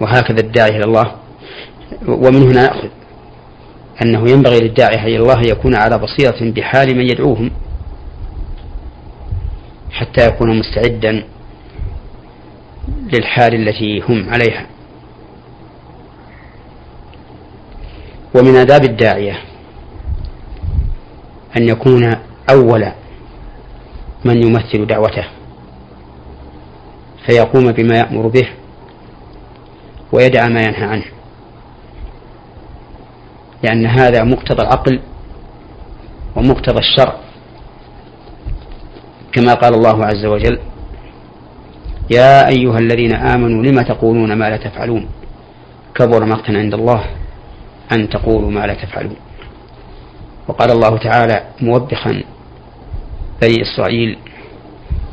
وهكذا 0.00 0.40
الداعي 0.40 0.70
إلى 0.70 0.84
الله. 0.84 1.14
ومن 2.08 2.42
هنا 2.42 2.62
نأخذ 2.62 2.88
أنه 4.02 4.30
ينبغي 4.30 4.60
للداعي 4.60 4.94
إلى 4.94 5.16
الله 5.16 5.40
يكون 5.40 5.74
على 5.74 5.98
بصيرة 5.98 6.52
بحال 6.52 6.96
من 6.96 7.10
يدعوهم. 7.10 7.50
حتى 9.90 10.26
يكون 10.26 10.58
مستعدا 10.58 11.24
للحال 13.12 13.54
التي 13.54 14.00
هم 14.00 14.30
عليها. 14.30 14.66
ومن 18.34 18.56
آداب 18.56 18.84
الداعية 18.84 19.38
أن 21.56 21.68
يكون 21.68 22.16
أول 22.50 22.92
من 24.24 24.42
يمثل 24.42 24.86
دعوته 24.86 25.24
فيقوم 27.26 27.72
بما 27.72 27.96
يأمر 27.96 28.26
به 28.28 28.48
ويدع 30.12 30.48
ما 30.48 30.60
ينهى 30.60 30.84
عنه. 30.84 31.04
لأن 33.62 33.86
هذا 33.86 34.24
مقتضى 34.24 34.62
العقل 34.62 35.00
ومقتضى 36.36 36.78
الشرع. 36.78 37.16
كما 39.32 39.54
قال 39.54 39.74
الله 39.74 40.04
عز 40.04 40.24
وجل 40.26 40.58
يا 42.10 42.48
أيها 42.48 42.78
الذين 42.78 43.14
آمنوا 43.14 43.62
لم 43.62 43.80
تقولون 43.80 44.32
ما 44.32 44.50
لا 44.50 44.56
تفعلون؟ 44.56 45.08
كبر 45.94 46.24
مقتا 46.24 46.52
عند 46.52 46.74
الله 46.74 47.04
أن 47.92 48.08
تقولوا 48.08 48.50
ما 48.50 48.66
لا 48.66 48.74
تفعلون. 48.74 49.16
وقال 50.48 50.70
الله 50.70 50.98
تعالى 50.98 51.42
موبخا 51.60 52.22
بني 53.42 53.62
إسرائيل 53.62 54.18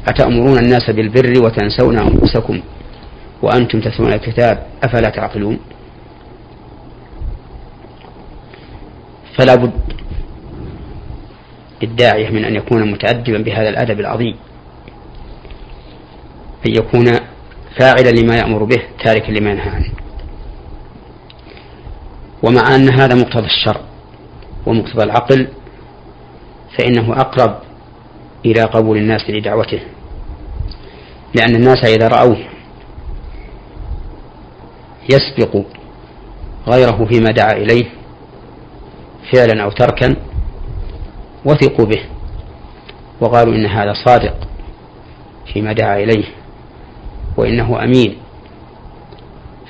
أتأمرون 0.07 0.57
الناس 0.57 0.89
بالبر 0.89 1.43
وتنسون 1.43 1.97
أنفسكم 1.97 2.61
وأنتم 3.41 3.79
تتلون 3.81 4.13
الكتاب 4.13 4.67
أفلا 4.83 5.09
تعقلون؟ 5.09 5.59
فلا 9.37 9.55
بد 9.55 9.71
للداعية 11.81 12.29
من 12.29 12.45
أن 12.45 12.55
يكون 12.55 12.91
متأدبا 12.91 13.37
بهذا 13.37 13.69
الأدب 13.69 13.99
العظيم 13.99 14.35
أن 16.67 16.71
يكون 16.75 17.05
فاعلا 17.79 18.09
لما 18.09 18.35
يأمر 18.35 18.63
به 18.63 18.81
تاركا 19.03 19.31
لما 19.31 19.49
ينهى 19.49 19.69
عنه. 19.69 19.91
ومع 22.43 22.75
أن 22.75 22.89
هذا 22.89 23.15
مقتضى 23.15 23.45
الشرع 23.45 23.81
ومقتضى 24.65 25.03
العقل 25.03 25.47
فإنه 26.77 27.13
أقرب 27.21 27.64
إلى 28.45 28.61
قبول 28.61 28.97
الناس 28.97 29.29
لدعوته 29.29 29.79
لأن 31.35 31.55
الناس 31.55 31.85
إذا 31.85 32.07
رأوه 32.07 32.37
يسبق 35.09 35.65
غيره 36.67 37.05
فيما 37.05 37.31
دعا 37.31 37.51
إليه 37.51 37.85
فعلا 39.33 39.63
أو 39.63 39.71
تركا 39.71 40.15
وثقوا 41.45 41.85
به 41.85 42.01
وقالوا 43.21 43.55
إن 43.55 43.65
هذا 43.65 43.93
صادق 44.05 44.35
فيما 45.53 45.73
دعا 45.73 45.97
إليه 45.99 46.25
وإنه 47.37 47.83
أمين 47.83 48.17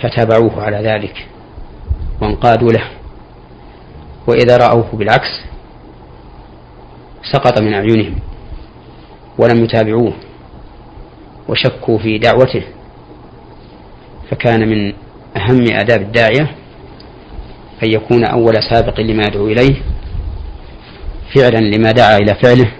فتابعوه 0.01 0.63
على 0.63 0.77
ذلك 0.77 1.27
وانقادوا 2.21 2.71
له 2.71 2.83
وإذا 4.27 4.57
رأوه 4.57 4.89
بالعكس 4.93 5.45
سقط 7.33 7.61
من 7.61 7.73
أعينهم. 7.73 8.15
ولم 9.37 9.63
يتابعوه 9.63 10.13
وشكوا 11.49 11.97
في 11.97 12.17
دعوته 12.17 12.63
فكان 14.31 14.69
من 14.69 14.93
أهم 15.37 15.71
آداب 15.71 16.01
الداعية 16.01 16.51
أن 17.83 17.91
يكون 17.91 18.25
أول 18.25 18.53
سابق 18.69 18.99
لما 18.99 19.23
يدعو 19.23 19.47
إليه 19.47 19.75
فعلا 21.35 21.57
لما 21.57 21.91
دعا 21.91 22.17
إلى 22.17 22.35
فعله 22.43 22.71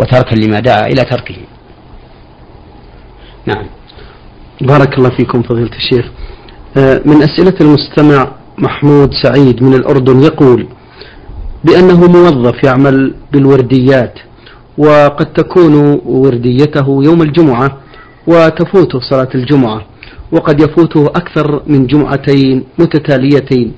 وتركا 0.00 0.34
لما 0.34 0.60
دعا 0.60 0.86
إلى 0.86 1.04
تركه. 1.04 1.36
نعم. 3.46 3.66
بارك 4.60 4.98
الله 4.98 5.10
فيكم 5.10 5.42
فضيلة 5.42 5.76
الشيخ. 5.76 6.10
آه، 6.76 7.00
من 7.04 7.22
أسئلة 7.22 7.54
المستمع 7.60 8.32
محمود 8.58 9.10
سعيد 9.22 9.62
من 9.62 9.74
الأردن 9.74 10.22
يقول 10.22 10.68
بأنه 11.64 12.00
موظف 12.06 12.64
يعمل 12.64 13.14
بالورديات 13.32 14.18
وقد 14.78 15.32
تكون 15.32 16.00
ورديته 16.04 17.02
يوم 17.04 17.22
الجمعة 17.22 17.78
وتفوته 18.26 19.00
صلاة 19.00 19.28
الجمعة 19.34 19.82
وقد 20.32 20.60
يفوته 20.60 21.06
أكثر 21.06 21.62
من 21.66 21.86
جمعتين 21.86 22.64
متتاليتين. 22.78 23.72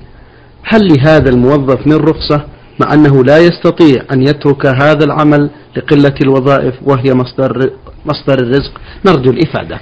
هل 0.63 0.87
لهذا 0.87 1.29
الموظف 1.29 1.87
من 1.87 1.95
رخصة 1.95 2.45
مع 2.79 2.93
أنه 2.93 3.23
لا 3.23 3.37
يستطيع 3.37 4.03
أن 4.11 4.21
يترك 4.21 4.65
هذا 4.65 5.05
العمل 5.05 5.49
لقلة 5.77 6.15
الوظائف 6.21 6.75
وهي 6.83 7.13
مصدر 7.13 7.71
مصدر 8.05 8.39
الرزق؟ 8.39 8.81
نرجو 9.05 9.31
الإفادة. 9.31 9.79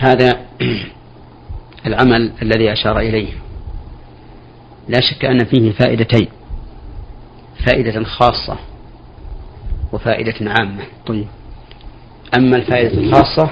هذا 0.00 0.36
العمل 1.86 2.32
الذي 2.42 2.72
أشار 2.72 2.98
إليه. 2.98 3.32
لا 4.88 5.00
شك 5.00 5.24
أن 5.24 5.44
فيه 5.44 5.72
فائدتين. 5.72 6.28
فائدة 7.66 8.04
خاصة 8.04 8.58
وفائدة 9.92 10.50
عامة. 10.50 10.84
طيب. 11.06 11.26
أما 12.38 12.56
الفائدة 12.56 12.98
الخاصة 12.98 13.50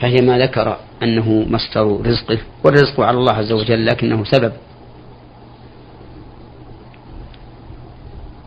فهي 0.00 0.16
ما 0.16 0.38
ذكر 0.38 0.78
أنه 1.02 1.46
مصدر 1.48 2.00
رزقه 2.06 2.38
والرزق 2.64 3.00
على 3.00 3.18
الله 3.18 3.32
عز 3.32 3.52
وجل 3.52 3.86
لكنه 3.86 4.24
سبب. 4.24 4.52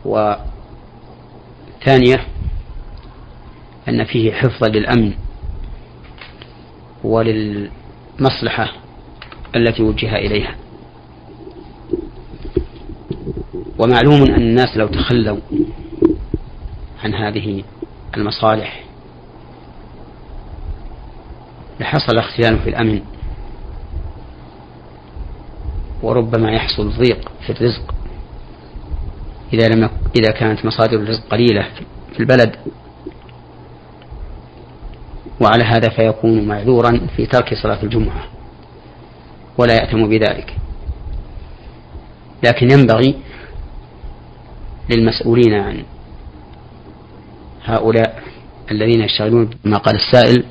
وثانية 0.04 0.46
أن 3.88 4.04
فيه 4.04 4.32
حفظا 4.32 4.68
للأمن 4.68 5.12
وللمصلحة 7.04 8.72
التي 9.56 9.82
وجه 9.82 10.16
إليها. 10.16 10.54
ومعلوم 13.78 14.22
أن 14.22 14.42
الناس 14.42 14.76
لو 14.76 14.86
تخلوا 14.86 15.38
عن 17.04 17.14
هذه 17.14 17.64
المصالح 18.16 18.84
لحصل 21.80 22.18
اختلال 22.18 22.58
في 22.58 22.70
الأمن 22.70 23.00
وربما 26.02 26.52
يحصل 26.52 26.90
ضيق 26.90 27.32
في 27.46 27.50
الرزق 27.50 27.94
إذا 29.52 29.68
لم 29.68 29.90
إذا 30.16 30.30
كانت 30.30 30.64
مصادر 30.64 30.96
الرزق 30.96 31.22
قليلة 31.30 31.66
في 32.12 32.20
البلد. 32.20 32.56
وعلى 35.40 35.64
هذا 35.64 35.88
فيكون 35.88 36.48
معذورا 36.48 37.00
في 37.16 37.26
ترك 37.26 37.54
صلاة 37.62 37.82
الجمعة 37.82 38.24
ولا 39.58 39.74
يأتم 39.74 40.08
بذلك. 40.08 40.56
لكن 42.44 42.70
ينبغي 42.70 43.14
للمسؤولين 44.90 45.54
عن 45.54 45.84
هؤلاء 47.64 48.22
الذين 48.70 49.00
يشتغلون 49.00 49.50
بما 49.64 49.78
قال 49.78 49.94
السائل 49.94 50.44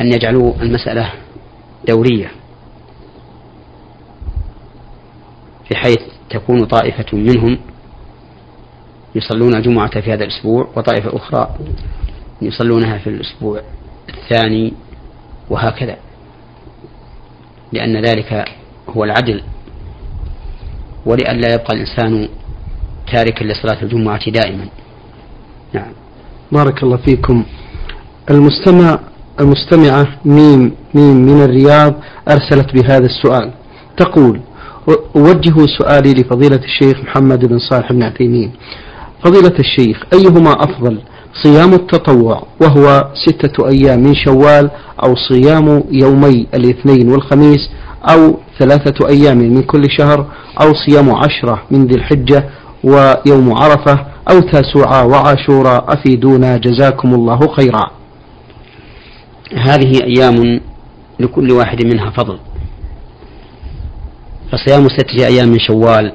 أن 0.00 0.06
يجعلوا 0.06 0.54
المسألة 0.62 1.12
دورية 1.88 2.30
بحيث 5.70 6.00
تكون 6.30 6.64
طائفة 6.64 7.16
منهم 7.18 7.58
يصلون 9.14 9.54
الجمعة 9.54 10.00
في 10.00 10.12
هذا 10.12 10.24
الأسبوع 10.24 10.68
وطائفة 10.76 11.16
أخرى 11.16 11.56
يصلونها 12.42 12.98
في 12.98 13.06
الأسبوع 13.06 13.62
الثاني 14.08 14.72
وهكذا 15.50 15.96
لأن 17.72 18.04
ذلك 18.04 18.44
هو 18.88 19.04
العدل 19.04 19.42
ولئلا 21.06 21.54
يبقى 21.54 21.74
الإنسان 21.74 22.28
تاركا 23.12 23.44
لصلاة 23.44 23.82
الجمعة 23.82 24.30
دائما. 24.30 24.66
نعم. 25.74 25.92
بارك 26.52 26.82
الله 26.82 26.96
فيكم. 26.96 27.44
المستمع 28.30 28.98
المستمعة 29.40 30.06
ميم 30.24 30.72
ميم 30.94 31.16
من 31.16 31.42
الرياض 31.42 31.94
أرسلت 32.28 32.74
بهذا 32.74 33.06
السؤال. 33.06 33.50
تقول 33.96 34.40
أوجه 35.16 35.66
سؤالي 35.78 36.14
لفضيلة 36.14 36.60
الشيخ 36.64 37.00
محمد 37.00 37.46
بن 37.46 37.58
صالح 37.58 37.92
بن 37.92 38.02
عثيمين. 38.02 38.52
فضيلة 39.24 39.54
الشيخ 39.58 40.02
أيهما 40.14 40.52
أفضل 40.52 40.98
صيام 41.42 41.72
التطوع 41.74 42.46
وهو 42.62 43.12
ستة 43.26 43.68
أيام 43.68 44.00
من 44.00 44.14
شوال 44.14 44.70
أو 45.04 45.14
صيام 45.16 45.84
يومي 45.90 46.46
الاثنين 46.54 47.08
والخميس 47.08 47.70
أو 48.10 48.38
ثلاثة 48.58 49.08
أيام 49.08 49.38
من 49.38 49.62
كل 49.62 49.90
شهر 49.98 50.26
أو 50.62 50.72
صيام 50.86 51.10
عشرة 51.14 51.62
من 51.70 51.86
ذي 51.86 51.94
الحجة 51.94 52.50
ويوم 52.84 53.52
عرفة 53.52 54.06
أو 54.30 54.40
تاسوعا 54.40 55.02
وعاشوراء 55.02 55.92
أفيدونا 55.92 56.56
جزاكم 56.56 57.14
الله 57.14 57.38
خيرا. 57.56 57.90
هذه 59.54 59.92
أيام 60.04 60.60
لكل 61.20 61.52
واحد 61.52 61.86
منها 61.86 62.10
فضل. 62.10 62.38
فصيام 64.52 64.88
ستة 64.88 65.26
أيام 65.26 65.48
من 65.48 65.58
شوال 65.58 66.12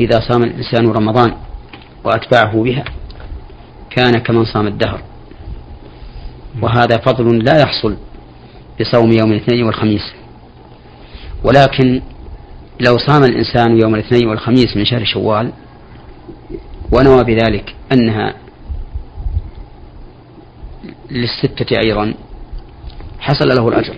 إذا 0.00 0.20
صام 0.28 0.42
الإنسان 0.42 0.88
رمضان 0.88 1.32
وأتبعه 2.04 2.62
بها 2.62 2.84
كان 3.90 4.12
كمن 4.12 4.44
صام 4.44 4.66
الدهر. 4.66 5.00
وهذا 6.62 6.96
فضل 6.96 7.44
لا 7.44 7.60
يحصل 7.60 7.96
بصوم 8.80 9.12
يوم 9.12 9.32
الاثنين 9.32 9.64
والخميس. 9.64 10.17
ولكن 11.44 12.02
لو 12.80 12.96
صام 12.98 13.24
الإنسان 13.24 13.80
يوم 13.80 13.94
الاثنين 13.94 14.28
والخميس 14.28 14.76
من 14.76 14.84
شهر 14.84 15.04
شوال 15.04 15.52
ونوى 16.92 17.24
بذلك 17.24 17.74
أنها 17.92 18.34
للستة 21.10 21.76
أيضا 21.84 22.14
حصل 23.20 23.48
له 23.48 23.68
الأجر. 23.68 23.94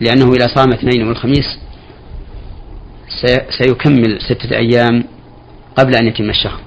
لأنه 0.00 0.32
إذا 0.32 0.46
صام 0.54 0.72
اثنين 0.72 1.08
والخميس 1.08 1.58
سيكمل 3.58 4.18
ستة 4.20 4.56
أيام 4.56 5.04
قبل 5.76 5.94
أن 5.94 6.06
يتم 6.06 6.30
الشهر. 6.30 6.60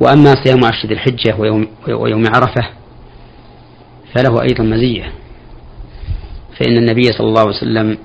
وأما 0.00 0.34
صيام 0.44 0.64
عشر 0.64 0.88
ذي 0.88 0.94
الحجة 0.94 1.36
ويوم, 1.38 1.68
ويوم 1.88 2.24
عرفة 2.26 2.68
فله 4.14 4.42
أيضا 4.42 4.64
مزية. 4.64 5.12
فإن 6.58 6.76
النبي 6.78 7.02
صلى 7.02 7.28
الله 7.28 7.40
عليه 7.40 7.56
وسلم 7.56 7.98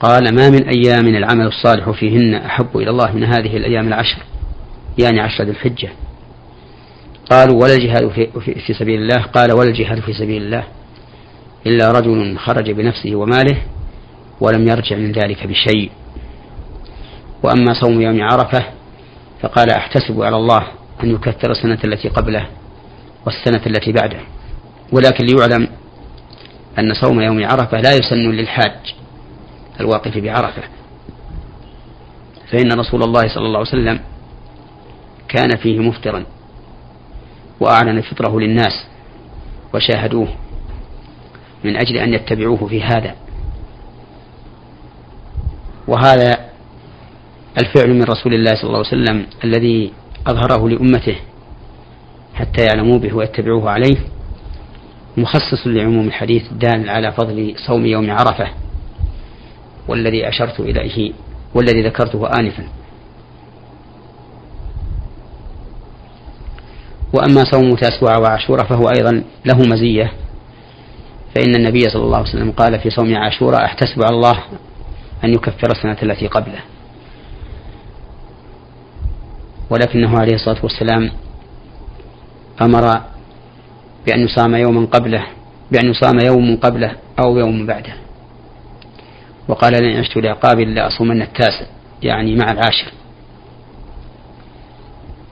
قال 0.00 0.34
ما 0.34 0.50
من 0.50 0.68
أيام 0.68 1.06
العمل 1.06 1.46
الصالح 1.46 1.90
فيهن 1.90 2.34
أحب 2.34 2.76
إلى 2.76 2.90
الله 2.90 3.12
من 3.12 3.24
هذه 3.24 3.56
الأيام 3.56 3.88
العشر 3.88 4.18
يعني 4.98 5.20
عشر 5.20 5.44
ذي 5.44 5.50
الحجة. 5.50 5.88
قالوا 7.30 7.62
ولا 7.62 7.74
الجهاد 7.74 8.08
في, 8.66 8.74
سبيل 8.78 9.02
الله. 9.02 9.22
قال 9.22 9.52
ولا 9.52 9.68
الجهاد 9.68 10.00
في 10.00 10.12
سبيل 10.12 10.42
الله 10.42 10.64
إلا 11.66 11.92
رجل 11.92 12.38
خرج 12.38 12.70
بنفسه 12.70 13.16
وماله 13.16 13.56
ولم 14.40 14.68
يرجع 14.68 14.96
من 14.96 15.12
ذلك 15.12 15.46
بشيء. 15.46 15.90
وأما 17.42 17.80
صوم 17.80 18.00
يوم 18.00 18.22
عرفة 18.22 18.64
فقال 19.42 19.70
أحتسب 19.70 20.22
على 20.22 20.36
الله 20.36 20.66
أن 21.02 21.10
يكثر 21.10 21.50
السنة 21.50 21.78
التي 21.84 22.08
قبله 22.08 22.46
والسنة 23.26 23.66
التي 23.66 23.92
بعده. 23.92 24.20
ولكن 24.92 25.24
ليعلم 25.24 25.68
أن 26.78 26.94
صوم 26.94 27.20
يوم 27.20 27.44
عرفة 27.44 27.80
لا 27.80 27.92
يسن 27.92 28.30
للحاج 28.30 28.94
الواقف 29.80 30.18
بعرفة. 30.18 30.62
فإن 32.52 32.72
رسول 32.72 33.02
الله 33.02 33.28
صلى 33.28 33.46
الله 33.46 33.58
عليه 33.58 33.68
وسلم 33.68 34.00
كان 35.28 35.56
فيه 35.56 35.78
مفطرا 35.78 36.24
وأعلن 37.60 38.00
فطره 38.00 38.40
للناس 38.40 38.86
وشاهدوه 39.74 40.28
من 41.64 41.76
أجل 41.76 41.96
أن 41.96 42.14
يتبعوه 42.14 42.66
في 42.66 42.82
هذا. 42.82 43.14
وهذا 45.88 46.50
الفعل 47.58 47.94
من 47.94 48.02
رسول 48.02 48.34
الله 48.34 48.54
صلى 48.54 48.64
الله 48.64 48.78
عليه 48.78 48.88
وسلم 48.88 49.26
الذي 49.44 49.92
أظهره 50.26 50.68
لأمته 50.68 51.16
حتى 52.34 52.64
يعلموا 52.64 52.98
به 52.98 53.14
ويتبعوه 53.14 53.70
عليه. 53.70 53.96
مخصص 55.16 55.66
لعموم 55.66 56.06
الحديث 56.06 56.52
الدال 56.52 56.90
على 56.90 57.12
فضل 57.12 57.54
صوم 57.66 57.86
يوم 57.86 58.10
عرفة 58.10 58.48
والذي 59.88 60.28
أشرت 60.28 60.60
إليه 60.60 61.12
والذي 61.54 61.82
ذكرته 61.82 62.26
آنفا. 62.40 62.68
وأما 67.12 67.44
صوم 67.52 67.74
تاسوع 67.74 68.18
وعاشوراء 68.18 68.66
فهو 68.66 68.88
أيضا 68.88 69.24
له 69.44 69.58
مزية 69.58 70.12
فإن 71.34 71.54
النبي 71.56 71.80
صلى 71.80 72.04
الله 72.04 72.18
عليه 72.18 72.28
وسلم 72.28 72.52
قال 72.52 72.80
في 72.80 72.90
صوم 72.90 73.16
عاشوراء 73.16 73.64
أحتسب 73.64 74.02
على 74.02 74.16
الله 74.16 74.38
أن 75.24 75.30
يكفر 75.30 75.70
السنة 75.70 75.96
التي 76.02 76.26
قبله. 76.26 76.60
ولكنه 79.70 80.18
عليه 80.18 80.34
الصلاة 80.34 80.58
والسلام 80.62 81.10
أمر 82.62 83.02
بأن 84.06 84.20
يصام 84.20 84.54
يوما 84.54 84.86
قبله 84.86 85.26
بأن 85.72 85.90
يصام 85.90 86.18
يوم 86.26 86.56
قبله 86.56 86.96
أو 87.18 87.38
يوم 87.38 87.66
بعده. 87.66 87.94
وقال 89.48 89.72
لن 89.82 89.96
عشت 89.96 90.16
لعقاب 90.16 90.60
لأصومن 90.60 91.22
التاسع 91.22 91.66
يعني 92.02 92.36
مع 92.36 92.52
العاشر. 92.52 92.92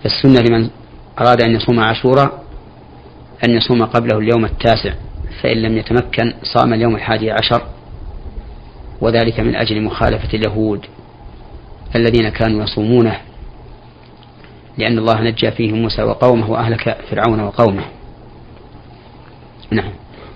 فالسنة 0.03 0.41
لمن 0.41 0.71
أراد 1.21 1.43
أن 1.43 1.55
يصوم 1.55 1.81
عاشوراء 1.81 2.45
أن 3.45 3.51
يصوم 3.51 3.85
قبله 3.85 4.19
اليوم 4.19 4.45
التاسع 4.45 4.95
فإن 5.43 5.57
لم 5.57 5.77
يتمكن 5.77 6.35
صام 6.43 6.73
اليوم 6.73 6.97
الحادي 6.97 7.31
عشر. 7.31 7.63
وذلك 9.01 9.41
من 9.41 9.57
أجل 9.57 9.83
مخالفة 9.83 10.29
اليهود 10.35 10.87
الذين 11.97 12.29
كانوا 12.29 12.63
يصومونه 12.63 13.21
لأن 14.79 14.99
الله 14.99 15.21
نجى 15.21 15.51
فيهم 15.51 15.83
موسى 15.83 16.03
وقومه 16.03 16.51
وأهلك 16.51 16.97
فرعون 17.11 17.41
وقومه. 17.41 17.85
نعم. 19.75 19.93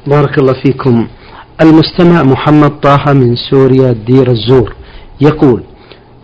بارك 0.07 0.39
الله 0.39 0.53
فيكم. 0.53 1.09
المستمع 1.61 2.23
محمد 2.23 2.81
طه 2.81 3.13
من 3.13 3.37
سوريا 3.51 3.93
دير 3.93 4.31
الزور 4.31 4.75
يقول 5.21 5.63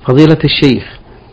فضيلة 0.06 0.38
الشيخ 0.44 0.84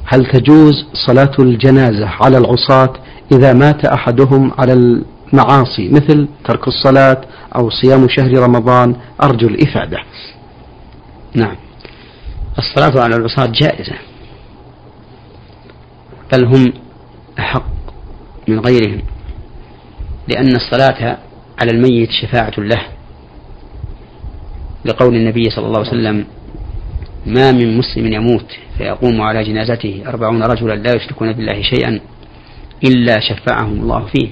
هل 0.05 0.25
تجوز 0.25 0.85
صلاة 1.07 1.31
الجنازة 1.39 2.07
على 2.07 2.37
العصاة 2.37 2.93
إذا 3.31 3.53
مات 3.53 3.85
أحدهم 3.85 4.51
على 4.59 4.73
المعاصي 4.73 5.89
مثل 5.89 6.27
ترك 6.45 6.67
الصلاة 6.67 7.21
أو 7.55 7.69
صيام 7.69 8.07
شهر 8.09 8.39
رمضان؟ 8.39 8.95
أرجو 9.23 9.47
الإفادة. 9.47 9.97
نعم. 11.35 11.55
الصلاة 12.57 13.03
على 13.03 13.15
العصاة 13.15 13.45
جائزة 13.45 13.95
بل 16.33 16.45
هم 16.45 16.73
أحق 17.39 17.65
من 18.47 18.59
غيرهم 18.59 19.01
لأن 20.27 20.55
الصلاة 20.55 21.17
على 21.59 21.71
الميت 21.71 22.09
شفاعة 22.11 22.53
له. 22.57 22.81
لقول 24.85 25.15
النبي 25.15 25.49
صلى 25.49 25.65
الله 25.65 25.79
عليه 25.79 25.89
وسلم 25.89 26.25
ما 27.25 27.51
من 27.51 27.77
مسلم 27.77 28.13
يموت 28.13 28.45
فيقوم 28.77 29.21
على 29.21 29.43
جنازته 29.43 30.03
أربعون 30.07 30.43
رجلا 30.43 30.73
لا 30.73 30.95
يشركون 30.95 31.33
بالله 31.33 31.61
شيئا 31.61 31.99
إلا 32.83 33.19
شفعهم 33.19 33.79
الله 33.79 34.05
فيه. 34.05 34.29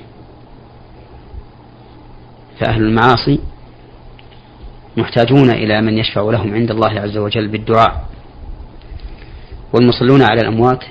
فأهل 2.60 2.84
المعاصي 2.84 3.39
محتاجون 4.97 5.49
إلى 5.49 5.82
من 5.82 5.97
يشفع 5.97 6.21
لهم 6.21 6.53
عند 6.53 6.71
الله 6.71 6.99
عز 6.99 7.17
وجل 7.17 7.47
بالدعاء. 7.47 8.10
والمصلون 9.73 10.21
على 10.21 10.41
الأموات 10.41 10.84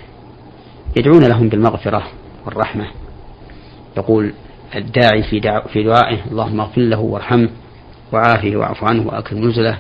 يدعون 0.99 1.25
لهم 1.25 1.49
بالمغفرة 1.49 2.03
والرحمة. 2.47 2.87
يقول 3.97 4.33
الداعي 4.75 5.23
في 5.23 5.61
في 5.73 5.83
دعائه. 5.83 6.19
اللهم 6.31 6.61
اغفر 6.61 6.81
له 6.81 6.99
وارحمه 6.99 7.49
وعافه 8.13 8.57
واعف 8.57 8.85
عنه 8.85 9.07
وأكرم 9.07 9.49
نزله 9.49 9.79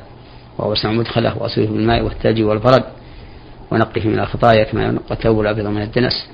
ووسع 0.58 0.92
مدخله 0.92 1.38
واصله 1.38 1.66
بالماء 1.66 2.02
والثلج 2.04 2.42
والبرد 2.42 2.84
ونقه 3.72 4.08
من 4.08 4.18
الخطايا 4.18 4.64
كما 4.64 4.84
ينقى 4.84 5.14
الثوب 5.14 5.40
الأبيض 5.40 5.66
من 5.66 5.82
الدنس. 5.82 6.28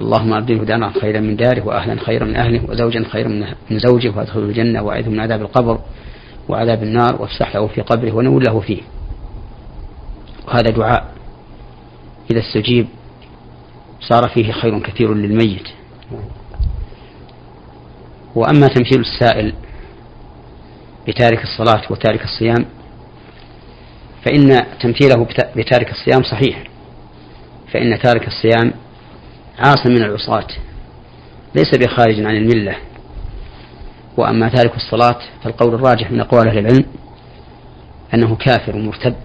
اللهم 0.00 0.32
ابدله 0.32 0.64
دارا 0.64 0.92
خيرا 1.00 1.20
من 1.20 1.36
داره 1.36 1.66
وأهلا 1.66 2.00
خيرا 2.00 2.24
من 2.24 2.36
أهله 2.36 2.70
وزوجا 2.70 3.04
خيرا 3.10 3.28
من 3.70 3.78
زوجه 3.78 4.12
وأدخله 4.16 4.42
الجنة 4.42 4.82
وأعذه 4.82 5.08
من 5.08 5.20
عذاب 5.20 5.40
القبر 5.42 5.78
وعذاب 6.48 6.82
النار 6.82 7.22
وافسح 7.22 7.56
له 7.56 7.66
في 7.66 7.80
قبره 7.80 8.12
ونول 8.12 8.44
له 8.44 8.60
فيه. 8.60 8.80
وهذا 10.48 10.70
دعاء 10.70 11.14
إذا 12.30 12.40
استجيب 12.40 12.86
صار 14.00 14.28
فيه 14.28 14.52
خير 14.52 14.78
كثير 14.78 15.14
للميت. 15.14 15.68
وأما 18.36 18.66
تمثيل 18.66 19.00
السائل 19.00 19.52
بتارك 21.08 21.42
الصلاة 21.42 21.82
وتارك 21.90 22.24
الصيام 22.24 22.66
فإن 24.24 24.66
تمثيله 24.80 25.26
بتارك 25.56 25.90
الصيام 25.90 26.22
صحيح 26.22 26.64
فإن 27.72 27.98
تارك 27.98 28.26
الصيام 28.26 28.72
عاص 29.58 29.86
من 29.86 29.96
العصاة 30.02 30.46
ليس 31.54 31.70
بخارج 31.78 32.20
عن 32.20 32.36
الملة. 32.36 32.76
وأما 34.16 34.48
تارك 34.48 34.76
الصلاة 34.76 35.18
فالقول 35.44 35.74
الراجح 35.74 36.10
من 36.10 36.20
أقوال 36.20 36.48
أهل 36.48 36.58
العلم 36.58 36.84
أنه 38.14 38.36
كافر 38.36 38.76
مرتد 38.76 39.16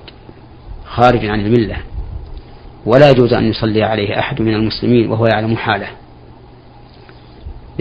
خارج 0.85 1.25
عن 1.25 1.39
الملة 1.39 1.77
ولا 2.85 3.09
يجوز 3.09 3.33
أن 3.33 3.43
يصلي 3.43 3.83
عليه 3.83 4.19
أحد 4.19 4.41
من 4.41 4.53
المسلمين 4.53 5.11
وهو 5.11 5.25
يعلم 5.25 5.57
حاله. 5.57 5.87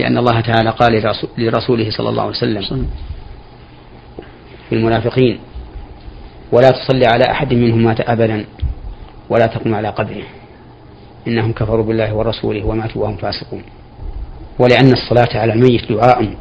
لأن 0.01 0.19
الله 0.19 0.41
تعالى 0.41 0.71
قال 0.71 0.93
لرسوله 1.39 1.91
صلى 1.91 2.09
الله 2.09 2.23
عليه 2.23 2.31
وسلم. 2.31 2.87
في 4.69 4.75
المنافقين 4.75 5.39
ولا 6.53 6.71
تصلي 6.71 7.07
على 7.07 7.25
أحد 7.31 7.55
منهم 7.55 7.83
مات 7.83 8.01
أبدا 8.01 8.45
ولا 9.31 9.47
تقم 9.47 9.75
على 9.75 9.89
قبره. 9.89 10.23
إنهم 11.29 11.53
كفروا 11.53 11.85
بالله 11.85 12.15
ورسوله 12.15 12.67
وماتوا 12.67 13.03
وهم 13.03 13.17
فاسقون. 13.17 13.63
ولأن 14.59 14.93
الصلاة 14.93 15.41
على 15.41 15.53
الميت 15.53 15.93
دعاء 15.93 16.35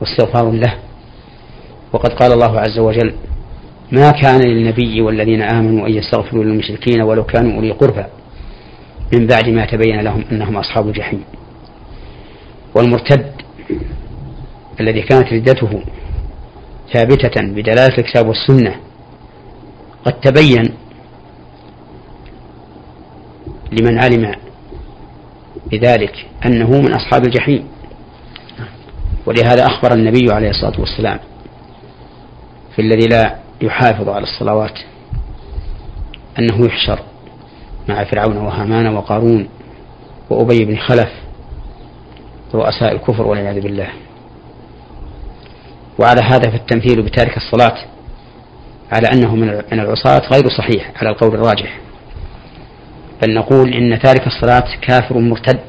واستغفار 0.00 0.50
له. 0.50 0.74
وقد 1.92 2.12
قال 2.12 2.32
الله 2.32 2.60
عز 2.60 2.78
وجل 2.78 3.14
ما 3.92 4.10
كان 4.10 4.40
للنبي 4.40 5.00
والذين 5.00 5.42
آمنوا 5.42 5.86
أن 5.86 5.92
يستغفروا 5.92 6.44
للمشركين 6.44 7.02
ولو 7.02 7.24
كانوا 7.24 7.52
أولي 7.56 7.70
قربى 7.70 8.04
من 9.12 9.26
بعد 9.26 9.48
ما 9.48 9.66
تبين 9.66 10.00
لهم 10.00 10.24
أنهم 10.32 10.56
أصحاب 10.56 10.88
الجحيم. 10.88 11.24
والمرتد 12.74 13.32
الذي 14.80 15.02
كانت 15.02 15.32
ردته 15.32 15.82
ثابتة 16.92 17.40
بدلالة 17.42 17.98
الكتاب 17.98 18.28
والسنة 18.28 18.76
قد 20.04 20.12
تبين 20.20 20.74
لمن 23.72 23.98
علم 24.02 24.34
بذلك 25.70 26.26
أنه 26.46 26.70
من 26.70 26.92
أصحاب 26.92 27.24
الجحيم. 27.24 27.68
ولهذا 29.26 29.66
أخبر 29.66 29.94
النبي 29.94 30.32
عليه 30.32 30.50
الصلاة 30.50 30.80
والسلام 30.80 31.18
في 32.76 32.82
الذي 32.82 33.06
لا 33.08 33.36
يحافظ 33.60 34.08
على 34.08 34.22
الصلوات 34.24 34.78
أنه 36.38 36.66
يحشر 36.66 36.98
مع 37.88 38.04
فرعون 38.04 38.36
وهامان 38.36 38.94
وقارون 38.94 39.48
وأبي 40.30 40.64
بن 40.64 40.76
خلف 40.76 41.08
رؤساء 42.54 42.92
الكفر 42.92 43.26
والعياذ 43.26 43.60
بالله. 43.60 43.88
وعلى 45.98 46.20
هذا 46.22 46.50
فالتمثيل 46.50 47.02
بتارك 47.02 47.36
الصلاة 47.36 47.78
على 48.92 49.08
أنه 49.12 49.34
من 49.34 49.80
العصاة 49.80 50.22
غير 50.32 50.48
صحيح 50.48 50.92
على 50.96 51.10
القول 51.10 51.34
الراجح. 51.34 51.78
بل 53.22 53.34
نقول 53.34 53.74
إن 53.74 53.98
تارك 53.98 54.26
الصلاة 54.26 54.64
كافر 54.80 55.18
مرتد 55.18 55.60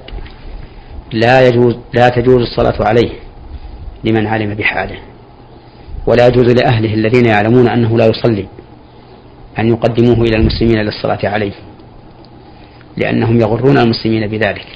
لا 1.11 1.47
يجوز 1.47 1.75
لا 1.93 2.09
تجوز 2.09 2.41
الصلاة 2.41 2.87
عليه 2.87 3.11
لمن 4.03 4.27
علم 4.27 4.53
بحاله. 4.53 4.99
ولا 6.07 6.27
يجوز 6.27 6.53
لأهله 6.53 6.93
الذين 6.93 7.25
يعلمون 7.25 7.67
أنه 7.67 7.97
لا 7.97 8.05
يصلي 8.05 8.47
أن 9.59 9.67
يقدموه 9.67 10.21
إلى 10.21 10.37
المسلمين 10.37 10.77
للصلاة 10.77 11.19
عليه 11.23 11.53
لأنهم 12.97 13.39
يغرون 13.39 13.77
المسلمين 13.77 14.27
بذلك. 14.27 14.67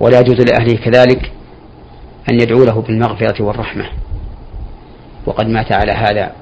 ولا 0.00 0.20
يجوز 0.20 0.36
لأهله 0.40 0.76
كذلك 0.84 1.32
أن 2.30 2.40
يدعوا 2.40 2.64
له 2.66 2.82
بالمغفرة 2.82 3.42
والرحمة. 3.42 3.84
وقد 5.26 5.48
مات 5.48 5.72
على 5.72 5.92
هذا. 5.92 6.32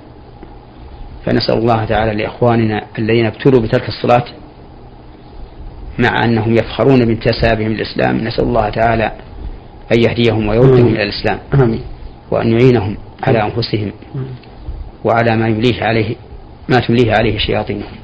فنسأل 1.27 1.59
الله 1.59 1.85
تعالى 1.85 2.23
لإخواننا 2.23 2.87
الذين 2.99 3.27
ابتلوا 3.27 3.61
بترك 3.61 3.89
الصلاة 3.89 4.25
مع 5.99 6.25
أنهم 6.25 6.53
يفخرون 6.53 7.05
بانتسابهم 7.05 7.73
الإسلام 7.73 8.17
نسأل 8.17 8.45
الله 8.45 8.69
تعالى 8.69 9.13
أن 9.93 10.03
يهديهم 10.09 10.49
ويردهم 10.49 10.87
إلى 10.87 11.03
الإسلام 11.03 11.39
آمين. 11.55 11.83
وأن 12.31 12.53
يعينهم 12.53 12.97
على 13.23 13.43
أنفسهم 13.43 13.93
وعلى 15.05 15.37
ما 15.37 15.49
يمليه 15.49 15.83
عليه 15.83 16.15
ما 16.69 16.79
تمليه 16.79 17.13
عليه 17.13 17.39
شياطينهم. 17.39 17.97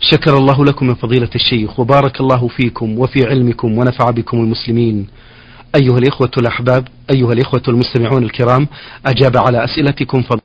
شكر 0.00 0.36
الله 0.38 0.64
لكم 0.64 0.86
من 0.86 0.94
فضيلة 0.94 1.30
الشيخ 1.34 1.80
وبارك 1.80 2.20
الله 2.20 2.48
فيكم 2.48 2.98
وفي 2.98 3.26
علمكم 3.26 3.78
ونفع 3.78 4.10
بكم 4.10 4.36
المسلمين. 4.36 5.06
أيها 5.74 5.98
الإخوة 5.98 6.30
الأحباب 6.38 6.88
أيها 7.10 7.32
الإخوة 7.32 7.62
المستمعون 7.68 8.22
الكرام 8.22 8.68
أجاب 9.06 9.36
على 9.36 9.64
أسئلتكم 9.64 10.22
فضل 10.22 10.40